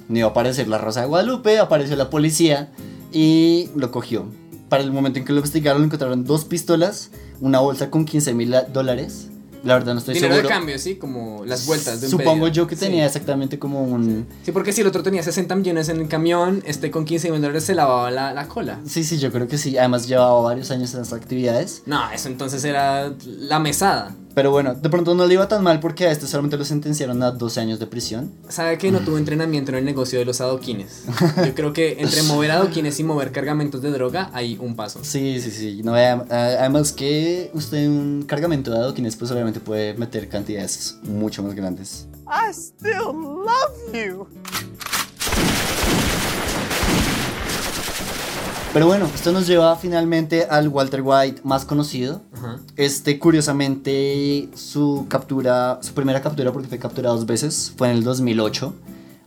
No 0.08 0.18
iba 0.18 0.28
a 0.28 0.30
aparecer 0.30 0.68
la 0.68 0.78
Rosa 0.78 1.00
de 1.02 1.06
Guadalupe, 1.06 1.58
apareció 1.58 1.96
la 1.96 2.10
policía 2.10 2.70
y 3.12 3.70
lo 3.74 3.90
cogió. 3.90 4.26
Para 4.68 4.82
el 4.82 4.92
momento 4.92 5.18
en 5.18 5.24
que 5.24 5.32
lo 5.32 5.38
investigaron, 5.38 5.82
encontraron 5.84 6.24
dos 6.24 6.44
pistolas, 6.44 7.10
una 7.40 7.60
bolsa 7.60 7.90
con 7.90 8.04
15 8.04 8.34
mil 8.34 8.54
dólares. 8.72 9.28
La 9.64 9.74
verdad 9.74 9.92
no 9.94 9.98
estoy 9.98 10.14
Dinero 10.14 10.34
seguro. 10.34 10.48
de 10.48 10.54
cambio, 10.54 10.78
sí, 10.78 10.94
como 10.96 11.44
las 11.44 11.66
vueltas 11.66 12.00
de 12.00 12.06
un 12.06 12.10
Supongo 12.12 12.44
pedido. 12.46 12.48
yo 12.48 12.66
que 12.66 12.76
Sí. 12.76 12.82
tenía 12.86 13.06
exactamente 13.06 13.58
como 13.58 13.82
un... 13.82 14.26
Sí, 14.44 14.52
porque 14.52 14.72
si 14.72 14.82
el 14.82 14.86
otro 14.86 15.02
tenía 15.02 15.22
60 15.22 15.54
millones 15.56 15.88
en 15.88 16.00
el 16.00 16.08
camión, 16.08 16.62
este 16.64 16.90
con 16.90 17.04
15 17.04 17.30
mil 17.32 17.40
dólares 17.40 17.64
se 17.64 17.74
lavaba 17.74 18.10
la, 18.10 18.32
la 18.32 18.46
cola. 18.48 18.78
Sí, 18.86 19.02
sí, 19.04 19.18
yo 19.18 19.32
creo 19.32 19.48
que 19.48 19.58
sí. 19.58 19.76
Además 19.76 20.06
llevaba 20.06 20.40
varios 20.40 20.70
años 20.70 20.94
en 20.94 21.00
estas 21.02 21.18
actividades. 21.20 21.82
No, 21.86 22.10
eso 22.12 22.28
entonces 22.28 22.62
era 22.64 23.12
la 23.24 23.58
mesada. 23.58 24.14
Pero 24.38 24.52
bueno, 24.52 24.72
de 24.76 24.88
pronto 24.88 25.16
no 25.16 25.26
le 25.26 25.34
iba 25.34 25.48
tan 25.48 25.64
mal 25.64 25.80
porque 25.80 26.06
a 26.06 26.12
este 26.12 26.28
solamente 26.28 26.56
lo 26.56 26.64
sentenciaron 26.64 27.20
a 27.24 27.32
12 27.32 27.58
años 27.58 27.80
de 27.80 27.88
prisión. 27.88 28.30
¿Sabe 28.48 28.78
que 28.78 28.92
no 28.92 29.00
tuvo 29.00 29.18
entrenamiento 29.18 29.72
en 29.72 29.78
el 29.78 29.84
negocio 29.84 30.16
de 30.20 30.24
los 30.24 30.40
adoquines? 30.40 31.02
Yo 31.44 31.56
creo 31.56 31.72
que 31.72 31.96
entre 32.00 32.22
mover 32.22 32.52
adoquines 32.52 33.00
y 33.00 33.02
mover 33.02 33.32
cargamentos 33.32 33.82
de 33.82 33.90
droga 33.90 34.30
hay 34.32 34.56
un 34.60 34.76
paso. 34.76 35.00
Sí, 35.02 35.40
sí, 35.40 35.50
sí. 35.50 35.80
No, 35.82 35.94
adem- 35.96 36.30
además 36.30 36.92
que 36.92 37.50
usted 37.52 37.78
en 37.78 37.90
un 37.90 38.22
cargamento 38.28 38.70
de 38.70 38.76
adoquines 38.76 39.16
pues 39.16 39.28
obviamente 39.32 39.58
puede 39.58 39.94
meter 39.94 40.28
cantidades 40.28 40.98
mucho 41.02 41.42
más 41.42 41.54
grandes. 41.56 42.06
I 42.28 42.52
still 42.54 43.06
love 43.12 43.92
you. 43.92 44.28
Pero 48.72 48.86
bueno, 48.86 49.10
esto 49.12 49.32
nos 49.32 49.46
lleva 49.46 49.74
finalmente 49.76 50.44
al 50.48 50.68
Walter 50.68 51.00
White 51.02 51.40
más 51.42 51.64
conocido. 51.64 52.20
Ajá. 52.38 52.58
Este, 52.76 53.18
curiosamente, 53.18 54.48
su 54.54 55.06
captura, 55.08 55.78
su 55.82 55.92
primera 55.92 56.22
captura, 56.22 56.52
porque 56.52 56.68
fue 56.68 56.78
capturado 56.78 57.16
dos 57.16 57.26
veces, 57.26 57.72
fue 57.76 57.90
en 57.90 57.98
el 57.98 58.04
2008. 58.04 58.74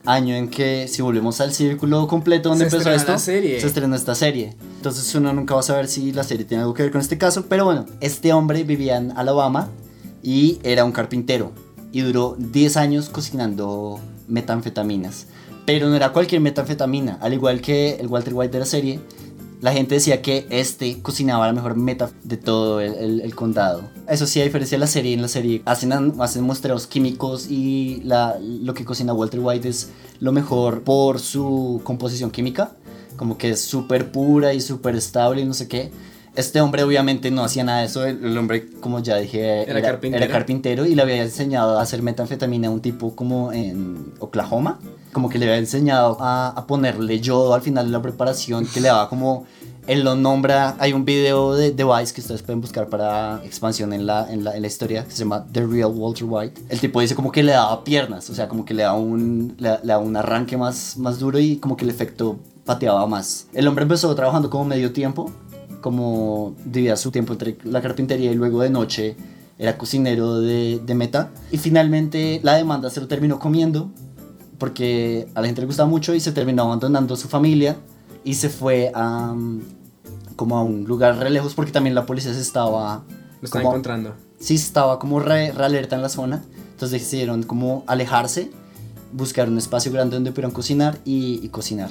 Año 0.04 0.36
en 0.36 0.50
que, 0.50 0.88
si 0.88 1.04
volvemos 1.04 1.42
al 1.42 1.54
círculo 1.54 2.08
completo 2.08 2.50
donde 2.50 2.68
Se 2.68 2.76
empezó 2.76 2.92
esto, 2.92 3.18
se 3.20 3.58
estrenó 3.58 3.96
esta 3.96 4.16
serie. 4.16 4.56
Entonces 4.78 5.14
uno 5.14 5.32
nunca 5.32 5.54
va 5.54 5.60
a 5.60 5.64
saber 5.64 5.88
si 5.88 6.12
la 6.12 6.24
serie 6.24 6.44
tiene 6.44 6.64
algo 6.64 6.74
que 6.74 6.82
ver 6.82 6.92
con 6.92 7.02
este 7.02 7.20
caso. 7.20 7.46
Pero 7.48 7.66
bueno, 7.66 7.86
este 8.00 8.34
hombre 8.34 8.64
vivía 8.64 8.98
en 8.98 9.12
Alabama 9.12 9.70
y 10.24 10.60
era 10.64 10.86
un 10.86 10.92
carpintero. 10.92 11.52
Y 11.92 12.02
duró 12.02 12.36
10 12.40 12.78
años 12.78 13.10
cocinando 13.10 14.00
metanfetaminas. 14.28 15.28
Pero 15.68 15.88
no 15.88 15.96
era 15.96 16.12
cualquier 16.12 16.42
metanfetamina. 16.42 17.20
Al 17.22 17.34
igual 17.34 17.62
que 17.62 17.98
el 18.00 18.08
Walter 18.08 18.34
White 18.34 18.54
de 18.54 18.60
la 18.60 18.66
serie, 18.66 19.00
la 19.62 19.72
gente 19.72 19.96
decía 19.96 20.24
que 20.24 20.48
este 20.50 21.02
cocinaba 21.02 21.46
la 21.46 21.54
mejor 21.54 21.78
meta 21.78 22.10
de 22.24 22.36
todo 22.38 22.82
el, 22.82 23.34
condado. 23.36 23.84
Eso 24.10 24.26
sí, 24.26 24.42
a 24.42 24.44
diferencia 24.44 24.76
de 24.76 24.80
la 24.80 24.88
serie, 24.88 25.14
en 25.14 25.22
la 25.22 25.28
serie 25.28 25.62
hacen, 25.66 25.94
hacen 26.20 26.44
muestreos 26.44 26.88
químicos 26.88 27.48
y 27.50 28.02
la, 28.04 28.38
lo 28.42 28.74
que 28.74 28.84
cocina 28.84 29.14
Walter 29.14 29.40
White 29.40 29.70
es 29.70 29.92
lo 30.20 30.32
mejor 30.32 30.82
por 30.82 31.20
su 31.20 31.80
composición 31.84 32.32
química. 32.32 32.72
Como 33.18 33.38
que 33.38 33.52
es 33.52 33.62
súper 33.62 34.12
pura 34.12 34.54
y 34.56 34.62
súper 34.62 34.96
estable 34.96 35.42
y 35.42 35.46
no 35.46 35.54
sé 35.54 35.68
qué. 35.68 35.92
Este 36.36 36.62
hombre 36.62 36.84
obviamente 36.84 37.30
no 37.30 37.44
hacía 37.44 37.64
nada 37.64 37.80
de 37.80 37.86
eso. 37.88 38.06
El, 38.06 38.38
hombre, 38.38 38.70
como 38.80 39.00
ya 39.00 39.18
dije, 39.18 39.70
Era 39.70 39.82
carpintero. 39.82 40.24
era 40.24 40.32
carpintero 40.32 40.86
y 40.86 40.96
le 40.96 41.02
había 41.02 41.22
enseñado 41.22 41.78
a 41.78 41.82
hacer 41.82 42.02
metanfetamina 42.02 42.70
a 42.70 42.72
un 42.72 42.82
tipo 42.82 43.16
como 43.16 43.52
en 43.52 44.14
Oklahoma. 44.20 44.80
Como 45.12 45.28
que 45.30 45.38
le 45.40 45.46
había 45.46 45.58
enseñado 45.58 46.18
a, 46.22 46.48
a 46.50 46.68
ponerle 46.68 47.20
yodo 47.20 47.54
al 47.54 47.62
final 47.62 47.86
de 47.88 47.92
la 47.92 48.02
preparación, 48.02 48.66
que 48.66 48.80
le 48.80 48.88
daba 48.88 49.10
como. 49.10 49.46
Él 49.88 50.04
lo 50.04 50.16
nombra. 50.16 50.76
Hay 50.80 50.94
un 50.94 51.04
video 51.06 51.56
de, 51.56 51.72
de 51.72 51.84
Vice 51.84 52.14
que 52.14 52.22
ustedes 52.22 52.44
pueden 52.44 52.62
buscar 52.62 52.88
para 52.88 53.42
expansión 53.44 53.92
en 53.92 54.06
la, 54.06 54.32
en, 54.32 54.44
la, 54.44 54.56
en 54.56 54.62
la 54.62 54.68
historia, 54.68 55.04
que 55.04 55.12
se 55.12 55.18
llama 55.24 55.46
The 55.52 55.66
Real 55.66 55.92
Walter 55.94 56.24
White. 56.30 56.62
El 56.70 56.80
tipo 56.80 57.02
dice 57.02 57.16
como 57.16 57.32
que 57.32 57.42
le 57.44 57.52
daba 57.54 57.84
piernas, 57.84 58.30
o 58.30 58.36
sea, 58.36 58.48
como 58.48 58.64
que 58.64 58.74
le 58.76 58.84
daba 58.84 58.98
un, 58.98 59.56
le, 59.58 59.70
le 59.70 59.88
daba 59.88 60.02
un 60.04 60.16
arranque 60.16 60.56
más, 60.56 60.98
más 60.98 61.20
duro 61.20 61.40
y 61.40 61.58
como 61.58 61.76
que 61.76 61.84
el 61.84 61.90
efecto 61.90 62.38
pateaba 62.64 63.06
más. 63.08 63.48
El 63.54 63.68
hombre 63.68 63.84
empezó 63.84 64.14
trabajando 64.14 64.52
como 64.52 64.66
medio 64.66 64.94
tiempo, 64.94 65.32
como 65.82 66.56
dividía 66.66 66.96
su 66.96 67.12
tiempo 67.12 67.34
entre 67.34 67.58
la 67.64 67.82
carpintería 67.82 68.32
y 68.32 68.36
luego 68.36 68.62
de 68.62 68.70
noche 68.70 69.16
era 69.60 69.78
cocinero 69.78 70.40
de, 70.40 70.80
de 70.86 70.96
meta. 70.96 71.32
Y 71.52 71.58
finalmente 71.58 72.40
la 72.44 72.54
demanda 72.56 72.90
se 72.90 73.00
lo 73.02 73.08
terminó 73.08 73.38
comiendo 73.40 73.92
porque 74.58 75.28
a 75.36 75.42
la 75.42 75.48
gente 75.48 75.62
le 75.62 75.68
gustaba 75.68 75.90
mucho 75.90 76.14
y 76.14 76.20
se 76.20 76.32
terminó 76.32 76.64
abandonando 76.64 77.16
su 77.16 77.28
familia 77.28 77.78
y 78.24 78.36
se 78.36 78.50
fue 78.50 78.92
a 78.94 79.34
mm, 79.34 79.62
como 80.36 80.58
a 80.58 80.64
un 80.64 80.86
lugar 80.86 81.18
re 81.18 81.30
lejos 81.30 81.54
porque 81.56 81.72
también 81.72 81.96
la 81.96 82.06
policía 82.06 82.34
se 82.34 82.42
estaba 82.42 83.04
Lo 83.42 83.50
como- 83.50 83.70
encontrando. 83.70 84.14
sí 84.40 84.56
estaba 84.56 85.00
como 85.00 85.20
re, 85.20 85.52
re 85.52 85.66
alerta 85.66 85.96
en 85.96 86.02
la 86.04 86.10
zona 86.10 86.44
entonces 86.72 87.02
decidieron 87.02 87.44
como 87.44 87.84
alejarse 87.88 88.52
buscar 89.14 89.50
un 89.50 89.58
espacio 89.58 89.92
grande 89.92 90.16
donde 90.16 90.32
pudieran 90.32 90.52
cocinar 90.52 90.98
y, 91.06 91.40
y 91.44 91.50
cocinar 91.50 91.90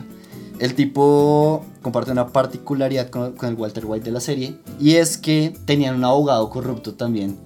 el 0.61 0.75
tipo 0.75 1.64
comparte 1.83 2.12
una 2.12 2.29
particularidad 2.29 3.11
con, 3.11 3.33
con 3.33 3.49
el 3.49 3.55
Walter 3.57 3.85
White 3.87 4.05
de 4.05 4.12
la 4.12 4.20
serie 4.20 4.57
y 4.79 4.94
es 4.96 5.18
que 5.18 5.55
tenían 5.64 5.96
un 5.96 6.05
abogado 6.05 6.49
corrupto 6.51 6.94
también 6.94 7.37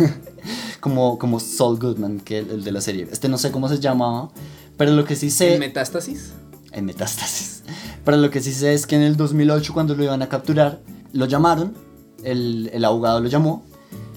como, 0.80 1.18
como 1.18 1.40
Saul 1.40 1.78
Goodman 1.78 2.20
que 2.20 2.38
el, 2.38 2.50
el 2.50 2.64
de 2.64 2.72
la 2.72 2.80
serie 2.80 3.08
este 3.10 3.28
no 3.28 3.36
sé 3.36 3.50
cómo 3.50 3.68
se 3.68 3.80
llamaba 3.80 4.30
pero 4.76 4.92
lo 4.92 5.04
que 5.04 5.16
sí 5.16 5.30
sé 5.30 5.54
¿En 5.54 5.60
metástasis? 5.60 6.32
en 6.76 6.84
metástasis. 6.84 7.62
Pero 8.04 8.18
lo 8.18 8.30
que 8.30 8.40
sí 8.40 8.52
sé 8.52 8.74
es 8.74 8.86
que 8.86 8.96
en 8.96 9.02
el 9.02 9.16
2008 9.16 9.72
cuando 9.72 9.94
lo 9.94 10.04
iban 10.04 10.22
a 10.22 10.28
capturar, 10.28 10.80
lo 11.12 11.26
llamaron, 11.26 11.74
el, 12.22 12.70
el 12.72 12.84
abogado 12.84 13.20
lo 13.20 13.28
llamó, 13.28 13.64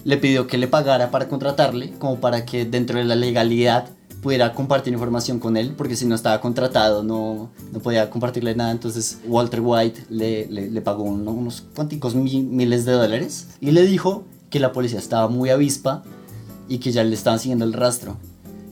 le 0.03 0.17
pidió 0.17 0.45
que 0.45 0.57
le 0.57 0.67
pagara 0.67 1.09
para 1.09 1.27
contratarle, 1.27 1.91
como 1.97 2.19
para 2.19 2.45
que 2.45 2.65
dentro 2.65 2.99
de 2.99 3.05
la 3.05 3.15
legalidad 3.15 3.89
pudiera 4.21 4.53
compartir 4.53 4.91
información 4.93 5.39
con 5.39 5.55
él, 5.57 5.73
porque 5.77 5.95
si 5.95 6.05
no 6.05 6.15
estaba 6.15 6.41
contratado 6.41 7.03
no, 7.03 7.49
no 7.71 7.79
podía 7.79 8.09
compartirle 8.09 8.55
nada. 8.55 8.71
Entonces 8.71 9.19
Walter 9.27 9.61
White 9.61 10.05
le, 10.09 10.47
le, 10.47 10.69
le 10.69 10.81
pagó 10.81 11.03
uno- 11.03 11.31
unos 11.31 11.63
cuanticos 11.75 12.15
mi- 12.15 12.41
miles 12.43 12.85
de 12.85 12.91
dólares 12.93 13.47
y 13.61 13.71
le 13.71 13.83
dijo 13.85 14.23
que 14.49 14.59
la 14.59 14.71
policía 14.71 14.99
estaba 14.99 15.27
muy 15.29 15.49
avispa 15.49 16.03
y 16.67 16.79
que 16.79 16.91
ya 16.91 17.03
le 17.03 17.13
estaban 17.15 17.39
siguiendo 17.39 17.65
el 17.65 17.73
rastro. 17.73 18.17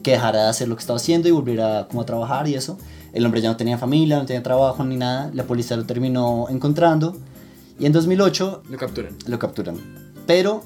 Que 0.02 0.12
dejara 0.12 0.44
de 0.44 0.48
hacer 0.48 0.68
lo 0.68 0.76
que 0.76 0.80
estaba 0.80 0.96
haciendo 0.98 1.28
y 1.28 1.32
volviera 1.32 1.86
como 1.88 2.02
a 2.02 2.06
trabajar 2.06 2.46
y 2.48 2.54
eso. 2.54 2.78
El 3.12 3.24
hombre 3.26 3.40
ya 3.40 3.48
no 3.48 3.56
tenía 3.56 3.78
familia, 3.78 4.18
no 4.18 4.26
tenía 4.26 4.42
trabajo 4.42 4.84
ni 4.84 4.96
nada. 4.96 5.30
La 5.34 5.44
policía 5.44 5.76
lo 5.76 5.84
terminó 5.84 6.46
encontrando. 6.50 7.16
Y 7.80 7.86
en 7.86 7.92
2008 7.92 8.62
Lo 8.70 8.76
capturan. 8.78 9.16
lo 9.26 9.38
capturan. 9.38 9.76
Pero, 10.26 10.62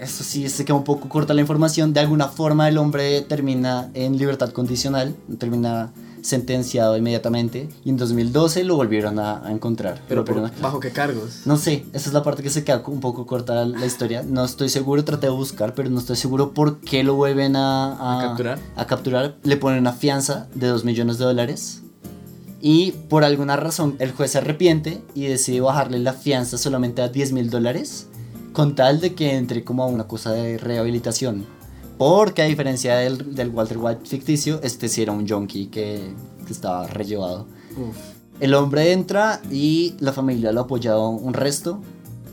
eso 0.00 0.24
sí, 0.24 0.48
se 0.48 0.64
queda 0.64 0.76
un 0.76 0.84
poco 0.84 1.08
corta 1.08 1.34
la 1.34 1.40
información. 1.40 1.92
De 1.92 2.00
alguna 2.00 2.28
forma 2.28 2.68
el 2.68 2.78
hombre 2.78 3.20
termina 3.22 3.90
en 3.94 4.16
libertad 4.18 4.50
condicional, 4.50 5.14
termina 5.38 5.92
sentenciado 6.22 6.96
inmediatamente. 6.98 7.68
Y 7.84 7.90
en 7.90 7.96
2012 7.96 8.64
lo 8.64 8.76
volvieron 8.76 9.18
a, 9.18 9.46
a 9.46 9.50
encontrar. 9.52 10.02
Pero 10.08 10.24
por- 10.24 10.38
a- 10.38 10.52
¿bajo 10.60 10.78
qué 10.80 10.90
cargos? 10.90 11.42
no 11.46 11.56
sé, 11.56 11.86
esa 11.94 12.08
es 12.10 12.12
la 12.12 12.22
parte 12.22 12.42
que 12.42 12.50
se 12.50 12.62
queda 12.62 12.82
un 12.86 13.00
poco 13.00 13.26
corta 13.26 13.54
la, 13.54 13.64
la 13.64 13.86
historia. 13.86 14.22
No 14.22 14.44
estoy 14.44 14.68
seguro, 14.68 15.02
traté 15.04 15.26
de 15.28 15.32
buscar, 15.32 15.74
pero 15.74 15.88
no 15.88 15.98
estoy 15.98 16.16
seguro 16.16 16.52
por 16.52 16.80
qué 16.80 17.02
lo 17.04 17.14
vuelven 17.14 17.56
a, 17.56 18.18
¿A 18.18 18.22
capturar? 18.28 18.58
a 18.76 18.86
capturar. 18.86 19.36
Le 19.44 19.56
ponen 19.56 19.78
una 19.80 19.92
fianza 19.94 20.48
de 20.54 20.66
2 20.68 20.84
millones 20.84 21.16
de 21.18 21.24
dólares. 21.24 21.82
Y 22.62 22.92
por 23.08 23.24
alguna 23.24 23.56
razón 23.56 23.96
el 24.00 24.12
juez 24.12 24.32
se 24.32 24.38
arrepiente 24.38 25.02
y 25.14 25.24
decide 25.24 25.62
bajarle 25.62 25.98
la 25.98 26.12
fianza 26.12 26.58
solamente 26.58 27.00
a 27.00 27.08
10 27.08 27.32
mil 27.32 27.48
dólares. 27.48 28.06
Con 28.52 28.74
tal 28.74 29.00
de 29.00 29.14
que 29.14 29.36
entre 29.36 29.64
como 29.64 29.82
a 29.82 29.86
una 29.86 30.06
cosa 30.06 30.32
de 30.32 30.58
rehabilitación. 30.58 31.46
Porque 31.98 32.42
a 32.42 32.46
diferencia 32.46 32.96
del, 32.96 33.34
del 33.34 33.50
Walter 33.50 33.78
White 33.78 34.06
ficticio, 34.06 34.60
este 34.62 34.88
sí 34.88 35.02
era 35.02 35.12
un 35.12 35.28
junkie 35.28 35.66
que, 35.66 36.14
que 36.46 36.52
estaba 36.52 36.86
rellevado. 36.86 37.46
Uf. 37.76 37.96
El 38.40 38.54
hombre 38.54 38.92
entra 38.92 39.42
y 39.50 39.94
la 40.00 40.12
familia 40.12 40.50
lo 40.50 40.62
apoya 40.62 40.96
un 40.98 41.34
resto, 41.34 41.82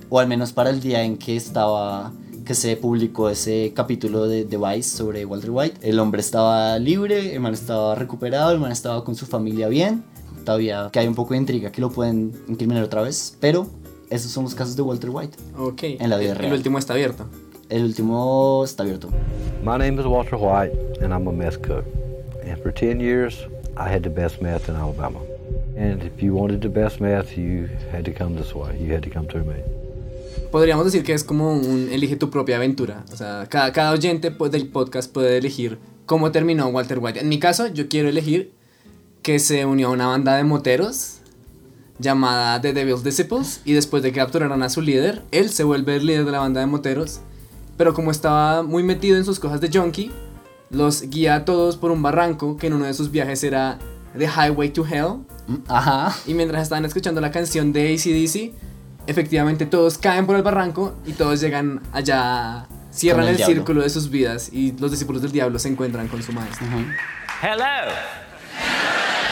o 0.09 0.19
al 0.19 0.27
menos 0.27 0.53
para 0.53 0.69
el 0.69 0.79
día 0.79 1.03
en 1.03 1.17
que 1.17 1.35
estaba 1.35 2.13
que 2.45 2.55
se 2.55 2.77
publicó 2.77 3.29
ese 3.29 3.73
capítulo 3.75 4.25
de, 4.25 4.45
de 4.45 4.57
Vice 4.57 4.95
sobre 4.95 5.25
Walter 5.25 5.51
White. 5.51 5.79
El 5.81 5.99
hombre 5.99 6.21
estaba 6.21 6.79
libre, 6.79 7.35
el 7.35 7.41
man 7.41 7.53
estaba 7.53 7.93
recuperado, 7.93 8.51
el 8.51 8.59
man 8.59 8.71
estaba 8.71 9.03
con 9.03 9.15
su 9.15 9.25
familia 9.25 9.67
bien. 9.67 10.05
Todavía 10.45 10.87
que 10.93 10.99
hay 10.99 11.07
un 11.09 11.15
poco 11.15 11.33
de 11.33 11.39
intriga 11.39 11.73
que 11.73 11.81
lo 11.81 11.91
pueden 11.91 12.31
incriminar 12.47 12.85
otra 12.85 13.01
vez, 13.01 13.35
pero 13.41 13.67
esos 14.09 14.31
son 14.31 14.43
los 14.43 14.55
casos 14.55 14.75
de 14.75 14.81
Walter 14.81 15.09
White. 15.09 15.37
Ok. 15.57 15.83
En 15.83 16.09
la 16.09 16.17
vida 16.17 16.31
el, 16.31 16.37
real. 16.37 16.51
El 16.51 16.57
último 16.57 16.77
está 16.77 16.93
abierto. 16.93 17.27
El 17.69 17.83
último 17.83 18.63
está 18.63 18.83
abierto. 18.83 19.09
My 19.63 19.77
name 19.77 19.99
is 19.99 20.05
Walter 20.05 20.35
White, 20.35 20.73
and 21.01 21.13
I'm 21.13 21.27
a 21.27 21.31
meth 21.31 21.61
cook. 21.61 21.85
And 22.45 22.57
for 22.61 22.71
10 22.71 22.99
years, 23.01 23.47
I 23.75 23.89
had 23.89 24.03
the 24.03 24.09
best 24.09 24.41
meth 24.41 24.69
in 24.69 24.75
Alabama. 24.75 25.19
And 25.77 26.01
if 26.03 26.23
you 26.23 26.33
wanted 26.33 26.61
the 26.61 26.69
best 26.69 27.01
meth, 27.01 27.37
you 27.37 27.67
had 27.91 28.05
to 28.05 28.13
come 28.13 28.35
this 28.35 28.55
way. 28.55 28.77
You 28.79 28.93
had 28.93 29.03
to 29.03 29.09
come 29.09 29.27
through 29.27 29.45
me. 29.45 29.61
Podríamos 30.51 30.85
decir 30.85 31.03
que 31.03 31.13
es 31.13 31.23
como 31.23 31.51
un 31.53 31.89
elige 31.91 32.15
tu 32.15 32.29
propia 32.29 32.55
aventura. 32.55 33.03
O 33.11 33.17
sea, 33.17 33.47
cada, 33.49 33.73
cada 33.73 33.91
oyente 33.91 34.31
pues, 34.31 34.51
del 34.51 34.67
podcast 34.69 35.11
puede 35.11 35.37
elegir 35.37 35.77
cómo 36.05 36.31
terminó 36.31 36.67
Walter 36.67 36.99
White. 36.99 37.19
En 37.19 37.27
mi 37.27 37.39
caso, 37.39 37.67
yo 37.67 37.89
quiero 37.89 38.07
elegir 38.07 38.53
que 39.21 39.39
se 39.39 39.65
unió 39.65 39.89
a 39.89 39.91
una 39.91 40.07
banda 40.07 40.37
de 40.37 40.45
moteros 40.45 41.16
llamada 41.99 42.61
The 42.61 42.73
Devil's 42.73 43.03
Disciples 43.03 43.61
y 43.65 43.73
después 43.73 44.03
de 44.03 44.11
que 44.11 44.19
capturaron 44.19 44.63
a 44.63 44.69
su 44.69 44.81
líder, 44.81 45.23
él 45.31 45.49
se 45.49 45.63
vuelve 45.63 45.95
el 45.95 46.05
líder 46.05 46.25
de 46.25 46.31
la 46.31 46.39
banda 46.39 46.59
de 46.59 46.67
moteros, 46.67 47.21
pero 47.77 47.93
como 47.93 48.11
estaba 48.11 48.63
muy 48.63 48.83
metido 48.83 49.17
en 49.17 49.25
sus 49.25 49.39
cosas 49.39 49.61
de 49.61 49.69
junkie, 49.71 50.11
los 50.69 51.01
guía 51.03 51.35
a 51.35 51.45
todos 51.45 51.77
por 51.77 51.91
un 51.91 52.01
barranco 52.01 52.57
que 52.57 52.67
en 52.67 52.73
uno 52.73 52.85
de 52.85 52.93
sus 52.93 53.11
viajes 53.11 53.43
era 53.43 53.79
The 54.17 54.27
Highway 54.27 54.69
to 54.69 54.85
Hell. 54.85 55.25
Ajá. 55.67 56.15
Y 56.25 56.33
mientras 56.33 56.63
estaban 56.63 56.85
escuchando 56.85 57.21
la 57.21 57.31
canción 57.31 57.71
de 57.71 57.93
ACDC, 57.93 58.53
efectivamente 59.07 59.65
todos 59.65 59.97
caen 59.97 60.25
por 60.25 60.35
el 60.35 60.43
barranco 60.43 60.95
y 61.05 61.13
todos 61.13 61.39
llegan 61.39 61.81
allá, 61.93 62.67
cierran 62.91 63.27
el 63.27 63.35
el, 63.35 63.43
círculo 63.43 63.81
de 63.81 63.89
sus 63.89 64.09
vidas 64.09 64.49
y 64.51 64.73
los 64.73 64.91
discípulos 64.91 65.21
del 65.21 65.31
diablo 65.31 65.57
se 65.59 65.69
encuentran 65.69 66.07
con 66.07 66.21
su 66.21 66.33
maestro. 66.33 66.67
Hello. 67.41 67.93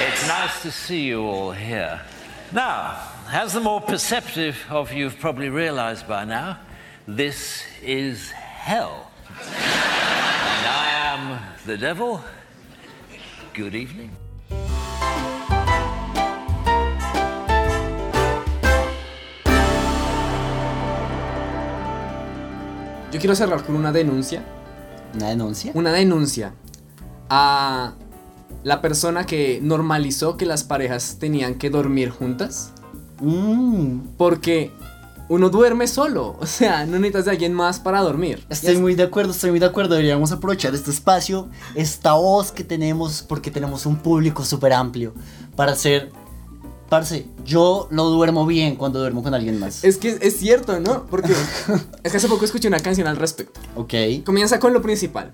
It's 0.07 0.27
nice 0.27 0.61
to 0.61 0.71
see 0.71 1.07
you 1.07 1.21
all 1.21 1.53
here. 1.53 1.99
Now, 2.51 3.01
as 3.31 3.53
the 3.53 3.59
more 3.59 3.81
perceptive 3.81 4.55
of 4.69 4.93
you 4.93 5.05
have 5.05 5.19
probably 5.19 5.49
realized 5.49 6.07
by 6.07 6.25
now, 6.25 6.59
this 7.07 7.63
is 7.81 8.29
hell. 8.31 9.11
and 9.37 10.67
I 10.67 10.89
am 11.13 11.39
the 11.65 11.77
devil. 11.77 12.23
Good 13.53 13.73
evening. 13.73 14.11
Yo 23.11 23.19
quiero 23.19 23.35
cerrar 23.35 23.63
con 23.65 23.75
una 23.75 23.91
denuncia. 23.91 24.43
¿Una 25.15 25.29
denuncia? 25.29 25.71
Una 25.73 25.91
denuncia 25.91 26.53
a 27.29 27.93
la 28.63 28.81
persona 28.81 29.25
que 29.25 29.59
normalizó 29.61 30.37
que 30.37 30.45
las 30.45 30.63
parejas 30.63 31.17
tenían 31.19 31.55
que 31.55 31.69
dormir 31.69 32.09
juntas. 32.09 32.71
Mm. 33.21 33.99
Porque 34.17 34.71
uno 35.27 35.49
duerme 35.49 35.87
solo, 35.87 36.35
o 36.39 36.45
sea, 36.45 36.85
no 36.85 36.93
necesitas 36.93 37.25
de 37.25 37.31
alguien 37.31 37.53
más 37.53 37.79
para 37.79 38.01
dormir. 38.01 38.45
Estoy 38.49 38.77
muy 38.77 38.95
de 38.95 39.03
acuerdo, 39.03 39.31
estoy 39.31 39.51
muy 39.51 39.59
de 39.59 39.65
acuerdo. 39.65 39.95
Deberíamos 39.95 40.31
aprovechar 40.31 40.73
este 40.75 40.91
espacio, 40.91 41.49
esta 41.75 42.13
voz 42.13 42.51
que 42.51 42.63
tenemos, 42.63 43.21
porque 43.21 43.51
tenemos 43.51 43.85
un 43.85 43.97
público 43.97 44.43
súper 44.45 44.73
amplio 44.73 45.13
para 45.55 45.71
hacer. 45.73 46.11
Parce, 46.89 47.25
yo 47.43 47.87
no 47.89 48.05
duermo 48.05 48.45
bien 48.45 48.75
cuando 48.75 48.99
duermo 48.99 49.23
con 49.23 49.33
alguien 49.33 49.59
más. 49.59 49.83
Es 49.83 49.97
que 49.97 50.19
es 50.21 50.37
cierto, 50.37 50.79
¿no? 50.79 51.07
Porque 51.07 51.33
es 52.03 52.11
que 52.11 52.17
hace 52.17 52.27
poco 52.27 52.45
escuché 52.45 52.67
una 52.67 52.79
canción 52.79 53.07
al 53.07 53.17
respecto. 53.17 53.59
Ok. 53.75 53.93
Comienza 54.23 54.59
con 54.59 54.71
lo 54.71 54.83
principal. 54.83 55.33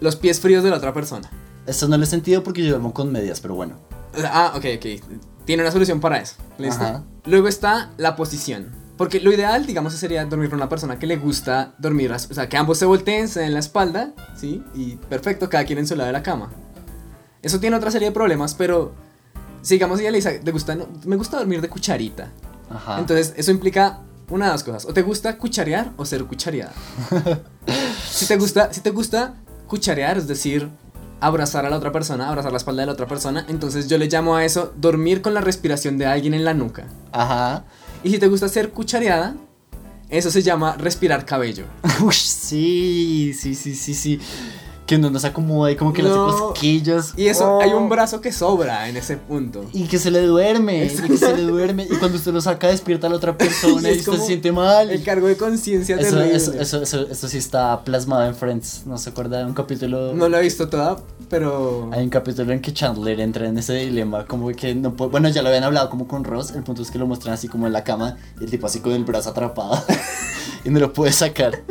Los 0.00 0.16
pies 0.16 0.40
fríos 0.40 0.64
de 0.64 0.70
la 0.70 0.78
otra 0.78 0.92
persona. 0.92 1.30
Esto 1.66 1.88
no 1.88 1.96
lo 1.96 2.04
he 2.04 2.06
sentido 2.06 2.42
porque 2.42 2.62
yo 2.62 2.70
duermo 2.70 2.92
con 2.92 3.12
medias, 3.12 3.40
pero 3.40 3.54
bueno. 3.54 3.76
Ah, 4.24 4.52
ok, 4.56 4.64
ok. 4.76 4.86
Tiene 5.44 5.62
una 5.62 5.72
solución 5.72 6.00
para 6.00 6.18
eso. 6.20 6.34
¿Listo? 6.58 6.84
Ajá. 6.84 7.04
Luego 7.24 7.48
está 7.48 7.90
la 7.96 8.16
posición. 8.16 8.70
Porque 8.96 9.20
lo 9.20 9.32
ideal, 9.32 9.66
digamos, 9.66 9.94
sería 9.94 10.24
dormir 10.24 10.50
con 10.50 10.58
una 10.58 10.68
persona 10.68 10.98
que 10.98 11.06
le 11.06 11.16
gusta 11.16 11.74
dormir, 11.78 12.12
o 12.12 12.18
sea, 12.18 12.48
que 12.48 12.56
ambos 12.56 12.78
se 12.78 12.84
volteen, 12.84 13.26
se 13.26 13.40
den 13.40 13.54
la 13.54 13.58
espalda, 13.58 14.12
¿sí? 14.36 14.62
Y 14.74 14.96
perfecto, 14.96 15.48
cada 15.48 15.64
quien 15.64 15.78
en 15.78 15.86
su 15.86 15.96
lado 15.96 16.08
de 16.08 16.12
la 16.12 16.22
cama. 16.22 16.50
Eso 17.40 17.58
tiene 17.58 17.76
otra 17.76 17.90
serie 17.90 18.08
de 18.08 18.12
problemas, 18.12 18.54
pero 18.54 18.92
si 19.62 19.74
digamos 19.74 19.98
ella 19.98 20.10
le 20.10 20.18
dice, 20.18 20.38
¿te 20.38 20.52
gusta? 20.52 20.74
No, 20.74 20.86
me 21.04 21.16
gusta 21.16 21.38
dormir 21.38 21.60
de 21.60 21.68
cucharita. 21.68 22.30
Ajá. 22.70 22.98
Entonces, 22.98 23.34
eso 23.36 23.50
implica 23.50 24.00
una 24.28 24.46
de 24.46 24.52
dos 24.52 24.62
cosas. 24.62 24.84
O 24.84 24.92
te 24.92 25.02
gusta 25.02 25.36
cucharear 25.36 25.92
o 25.96 26.04
ser 26.04 26.24
cuchareada. 26.24 26.72
si, 28.08 28.26
te 28.26 28.36
gusta, 28.36 28.72
si 28.72 28.80
te 28.82 28.90
gusta 28.90 29.34
cucharear, 29.66 30.18
es 30.18 30.28
decir, 30.28 30.68
abrazar 31.22 31.64
a 31.64 31.70
la 31.70 31.76
otra 31.76 31.92
persona, 31.92 32.28
abrazar 32.28 32.50
la 32.50 32.58
espalda 32.58 32.82
de 32.82 32.86
la 32.86 32.92
otra 32.92 33.06
persona, 33.06 33.46
entonces 33.48 33.88
yo 33.88 33.96
le 33.96 34.08
llamo 34.08 34.34
a 34.34 34.44
eso 34.44 34.72
dormir 34.76 35.22
con 35.22 35.34
la 35.34 35.40
respiración 35.40 35.96
de 35.96 36.06
alguien 36.06 36.34
en 36.34 36.44
la 36.44 36.52
nuca. 36.52 36.86
Ajá. 37.12 37.64
Y 38.02 38.10
si 38.10 38.18
te 38.18 38.26
gusta 38.26 38.48
ser 38.48 38.70
cuchareada, 38.70 39.36
eso 40.08 40.30
se 40.32 40.42
llama 40.42 40.76
respirar 40.76 41.24
cabello. 41.24 41.66
Uy, 42.02 42.12
sí, 42.12 43.32
sí, 43.38 43.54
sí, 43.54 43.74
sí, 43.76 43.94
sí. 43.94 44.20
Que 44.92 44.98
no 44.98 45.18
se 45.18 45.26
acomoda 45.26 45.70
y 45.70 45.76
como 45.76 45.92
que 45.92 46.02
le 46.02 46.08
hace 46.10 46.18
No. 46.18 46.26
cosquillas. 46.26 47.14
Y 47.16 47.26
eso, 47.26 47.56
Oh. 47.56 47.62
hay 47.62 47.72
un 47.72 47.88
brazo 47.88 48.20
que 48.20 48.30
sobra 48.30 48.88
en 48.90 48.96
ese 48.98 49.16
punto. 49.16 49.64
Y 49.72 49.84
que 49.84 49.98
se 49.98 50.10
le 50.10 50.20
duerme, 50.20 50.84
y 50.84 50.88
que 50.88 51.16
se 51.16 51.34
le 51.34 51.42
duerme. 51.42 51.84
Y 51.90 51.96
cuando 51.96 52.18
usted 52.18 52.32
lo 52.32 52.40
saca, 52.42 52.68
despierta 52.68 53.06
a 53.06 53.10
la 53.10 53.16
otra 53.16 53.38
persona 53.38 53.90
y, 53.92 53.98
usted 53.98 54.12
se 54.12 54.26
siente 54.26 54.52
mal. 54.52 54.90
El 54.90 55.02
cargo 55.02 55.28
de 55.28 55.36
conciencia 55.36 55.96
Eso, 55.96 56.20
eso, 56.20 56.52
eso, 56.52 56.82
eso, 56.82 57.06
eso 57.08 57.28
sí 57.28 57.38
está 57.38 57.82
plasmado 57.84 58.26
en 58.26 58.34
Friends. 58.34 58.82
¿No 58.84 58.98
se 58.98 59.10
acuerda 59.10 59.38
de 59.38 59.46
un 59.46 59.54
capítulo? 59.54 60.12
No 60.12 60.28
lo 60.28 60.36
he 60.36 60.42
visto 60.42 60.68
toda, 60.68 60.98
pero... 61.30 61.88
Hay 61.92 62.04
un 62.04 62.10
capítulo 62.10 62.52
en 62.52 62.60
que 62.60 62.74
Chandler 62.74 63.20
entra 63.20 63.46
en 63.48 63.56
ese 63.56 63.72
dilema, 63.74 64.26
como 64.26 64.50
que 64.50 64.74
no 64.74 64.92
puede, 64.92 65.10
bueno, 65.10 65.30
ya 65.30 65.40
lo 65.40 65.48
habían 65.48 65.64
hablado 65.64 65.88
como 65.88 66.06
con 66.06 66.24
Ross, 66.24 66.50
el 66.50 66.62
punto 66.62 66.82
es 66.82 66.90
que 66.90 66.98
lo 66.98 67.06
muestran 67.06 67.32
así 67.32 67.48
como 67.48 67.66
en 67.66 67.72
la 67.72 67.82
cama 67.82 68.16
y 68.38 68.44
el 68.44 68.50
tipo 68.50 68.66
así 68.66 68.80
con 68.80 68.92
el 68.92 69.04
brazo 69.04 69.30
atrapado 69.30 69.82
y 70.64 70.68
no 70.68 70.80
lo 70.80 70.92
puede 70.92 71.12
sacar. 71.12 71.62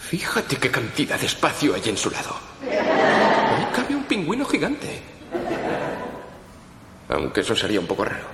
Fíjate 0.00 0.56
qué 0.56 0.70
cantidad 0.70 1.18
de 1.18 1.26
espacio 1.26 1.74
hay 1.74 1.82
en 1.86 1.96
su 1.96 2.08
lado. 2.10 2.36
Ahí 2.62 3.66
cabe 3.74 3.96
un 3.96 4.04
pingüino 4.04 4.44
gigante. 4.44 5.02
Aunque 7.14 7.42
eso 7.42 7.54
sería 7.54 7.80
un 7.80 7.86
poco 7.86 8.04
raro. 8.04 8.24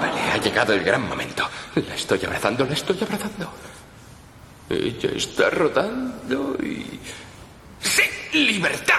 Vale, 0.00 0.20
ha 0.32 0.36
llegado 0.38 0.72
el 0.72 0.84
gran 0.84 1.06
momento. 1.08 1.44
La 1.74 1.94
estoy 1.94 2.24
abrazando, 2.24 2.64
la 2.64 2.74
estoy 2.74 2.96
abrazando. 3.00 3.50
Ella 4.70 5.10
está 5.14 5.50
rodando 5.50 6.56
y... 6.62 7.00
¡Sí! 7.80 8.02
¡Libertad! 8.32 8.94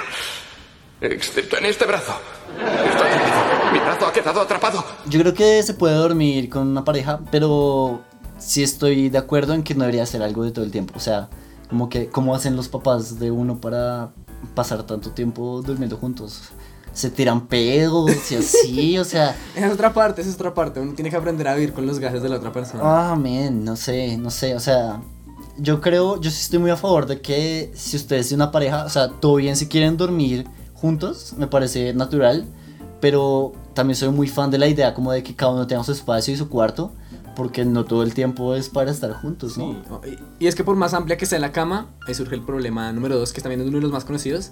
Excepto 0.99 1.57
en 1.57 1.65
este 1.65 1.85
brazo. 1.85 2.13
Atrapado. 2.59 3.71
Mi 3.71 3.79
brazo 3.79 4.07
ha 4.07 4.13
quedado 4.13 4.41
atrapado. 4.41 4.85
Yo 5.05 5.19
creo 5.19 5.33
que 5.33 5.63
se 5.63 5.73
puede 5.73 5.95
dormir 5.95 6.49
con 6.49 6.67
una 6.67 6.83
pareja, 6.83 7.19
pero 7.31 8.01
sí 8.37 8.63
estoy 8.63 9.09
de 9.09 9.17
acuerdo 9.17 9.53
en 9.53 9.63
que 9.63 9.75
no 9.75 9.81
debería 9.81 10.05
ser 10.05 10.23
algo 10.23 10.43
de 10.43 10.51
todo 10.51 10.65
el 10.65 10.71
tiempo. 10.71 10.93
O 10.97 10.99
sea, 10.99 11.29
como 11.69 11.89
que, 11.89 12.09
¿cómo 12.09 12.35
hacen 12.35 12.55
los 12.55 12.67
papás 12.67 13.19
de 13.19 13.31
uno 13.31 13.61
para 13.61 14.11
pasar 14.55 14.83
tanto 14.83 15.11
tiempo 15.11 15.61
durmiendo 15.61 15.97
juntos? 15.97 16.51
Se 16.97 17.11
tiran 17.11 17.45
pedos 17.45 18.09
y 18.31 18.35
así, 18.35 18.97
o 18.97 19.03
sea... 19.03 19.35
Es 19.55 19.71
otra 19.71 19.93
parte, 19.93 20.23
es 20.23 20.33
otra 20.33 20.51
parte. 20.51 20.79
Uno 20.79 20.93
tiene 20.93 21.11
que 21.11 21.15
aprender 21.15 21.47
a 21.47 21.53
vivir 21.53 21.71
con 21.71 21.85
los 21.85 21.99
gajes 21.99 22.23
de 22.23 22.29
la 22.29 22.37
otra 22.37 22.51
persona. 22.51 22.81
Ah, 22.83 23.15
men, 23.15 23.63
no 23.63 23.75
sé, 23.75 24.17
no 24.17 24.31
sé, 24.31 24.55
o 24.55 24.59
sea, 24.59 24.99
yo 25.59 25.79
creo, 25.79 26.19
yo 26.19 26.31
sí 26.31 26.41
estoy 26.41 26.57
muy 26.57 26.71
a 26.71 26.75
favor 26.75 27.05
de 27.05 27.21
que 27.21 27.71
si 27.75 27.97
ustedes 27.97 28.27
tienen 28.27 28.45
una 28.45 28.51
pareja, 28.51 28.83
o 28.83 28.89
sea, 28.89 29.09
todo 29.09 29.35
bien 29.35 29.55
si 29.55 29.67
quieren 29.67 29.95
dormir 29.95 30.47
juntos, 30.73 31.35
me 31.37 31.45
parece 31.45 31.93
natural, 31.93 32.45
pero 32.99 33.53
también 33.75 33.95
soy 33.95 34.09
muy 34.09 34.27
fan 34.27 34.49
de 34.49 34.57
la 34.57 34.67
idea 34.67 34.95
como 34.95 35.11
de 35.11 35.21
que 35.21 35.35
cada 35.35 35.51
uno 35.51 35.67
tenga 35.67 35.83
su 35.83 35.91
espacio 35.91 36.33
y 36.33 36.37
su 36.37 36.49
cuarto, 36.49 36.93
porque 37.37 37.63
no 37.63 37.85
todo 37.85 38.01
el 38.03 38.13
tiempo 38.15 38.55
es 38.55 38.67
para 38.67 38.89
estar 38.91 39.13
juntos, 39.13 39.57
¿no? 39.59 39.75
Y- 40.05 40.17
Y 40.43 40.47
es 40.47 40.55
que 40.55 40.63
por 40.63 40.75
más 40.75 40.93
amplia 40.95 41.17
que 41.17 41.25
sea 41.27 41.37
la 41.39 41.51
cama, 41.51 41.87
ahí 42.07 42.15
surge 42.15 42.33
el 42.35 42.41
problema 42.41 42.91
número 42.91 43.17
dos, 43.17 43.31
que 43.31 43.41
también 43.41 43.61
es 43.61 43.67
uno 43.67 43.77
de 43.77 43.83
los 43.83 43.91
más 43.91 44.03
conocidos. 44.05 44.49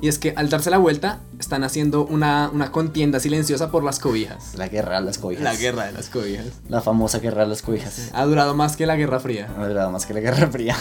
Y 0.00 0.08
es 0.08 0.18
que 0.18 0.32
al 0.36 0.48
darse 0.48 0.68
la 0.70 0.78
vuelta, 0.78 1.20
están 1.38 1.62
haciendo 1.62 2.04
una, 2.06 2.50
una 2.52 2.72
contienda 2.72 3.20
silenciosa 3.20 3.70
por 3.70 3.84
las 3.84 4.00
cobijas. 4.00 4.54
La 4.56 4.66
guerra 4.66 4.98
de 4.98 5.06
las 5.06 5.18
cobijas. 5.18 5.44
La 5.44 5.54
guerra 5.54 5.84
de 5.84 5.92
las 5.92 6.08
cobijas. 6.08 6.46
La 6.68 6.80
famosa 6.80 7.18
guerra 7.20 7.42
de 7.42 7.48
las 7.48 7.62
cobijas. 7.62 8.10
Ha 8.12 8.24
durado 8.24 8.54
más 8.56 8.76
que 8.76 8.86
la 8.86 8.96
Guerra 8.96 9.20
Fría. 9.20 9.48
Ha 9.56 9.68
durado 9.68 9.92
más 9.92 10.04
que 10.06 10.14
la 10.14 10.20
Guerra 10.20 10.48
Fría. 10.50 10.74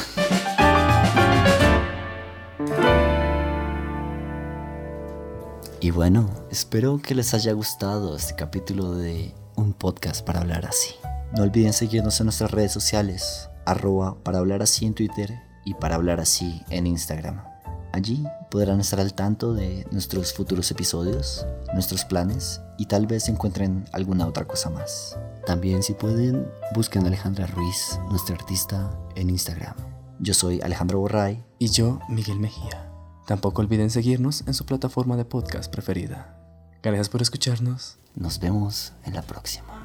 Y 5.80 5.90
bueno, 5.92 6.30
espero 6.52 7.00
que 7.02 7.16
les 7.16 7.34
haya 7.34 7.54
gustado 7.54 8.16
este 8.16 8.36
capítulo 8.36 8.94
de 8.94 9.34
un 9.56 9.74
podcast 9.74 10.24
para 10.26 10.42
hablar 10.42 10.66
así. 10.66 10.94
No 11.36 11.44
olviden 11.44 11.74
seguirnos 11.74 12.20
en 12.20 12.26
nuestras 12.26 12.52
redes 12.52 12.72
sociales, 12.72 13.50
arroba 13.66 14.22
para 14.24 14.40
hablar 14.40 14.62
así 14.62 14.86
en 14.86 14.94
Twitter 14.94 15.40
y 15.66 15.74
para 15.76 15.96
hablar 15.96 16.20
así 16.20 16.64
en 16.70 16.88
Instagram. 16.88 17.42
Allí 17.94 18.24
podrán 18.50 18.80
estar 18.80 19.00
al 19.00 19.14
tanto 19.14 19.54
de 19.54 19.86
nuestros 19.92 20.34
futuros 20.34 20.70
episodios, 20.72 21.46
nuestros 21.74 22.06
planes 22.06 22.62
y 22.78 22.86
tal 22.86 23.08
vez 23.08 23.30
encuentren 23.30 23.86
alguna 23.92 24.28
otra 24.28 24.46
cosa 24.46 24.70
más. 24.70 25.18
También 25.46 25.84
si 25.84 25.94
pueden, 25.94 26.48
busquen 26.74 27.04
a 27.04 27.08
Alejandra 27.08 27.48
Ruiz, 27.48 28.00
nuestra 28.10 28.36
artista, 28.36 28.98
en 29.16 29.30
Instagram. 29.30 29.76
Yo 30.20 30.34
soy 30.34 30.62
Alejandro 30.62 31.00
Borray. 31.00 31.44
Y 31.58 31.70
yo, 31.70 32.00
Miguel 32.08 32.40
Mejía. 32.40 32.92
Tampoco 33.26 33.62
olviden 33.62 33.90
seguirnos 33.90 34.44
en 34.46 34.54
su 34.54 34.66
plataforma 34.66 35.18
de 35.18 35.26
podcast 35.26 35.72
preferida. 35.72 36.38
Gracias 36.84 37.10
por 37.10 37.22
escucharnos. 37.22 37.98
Nos 38.16 38.40
vemos 38.40 38.94
en 39.04 39.16
la 39.16 39.22
próxima. 39.22 39.81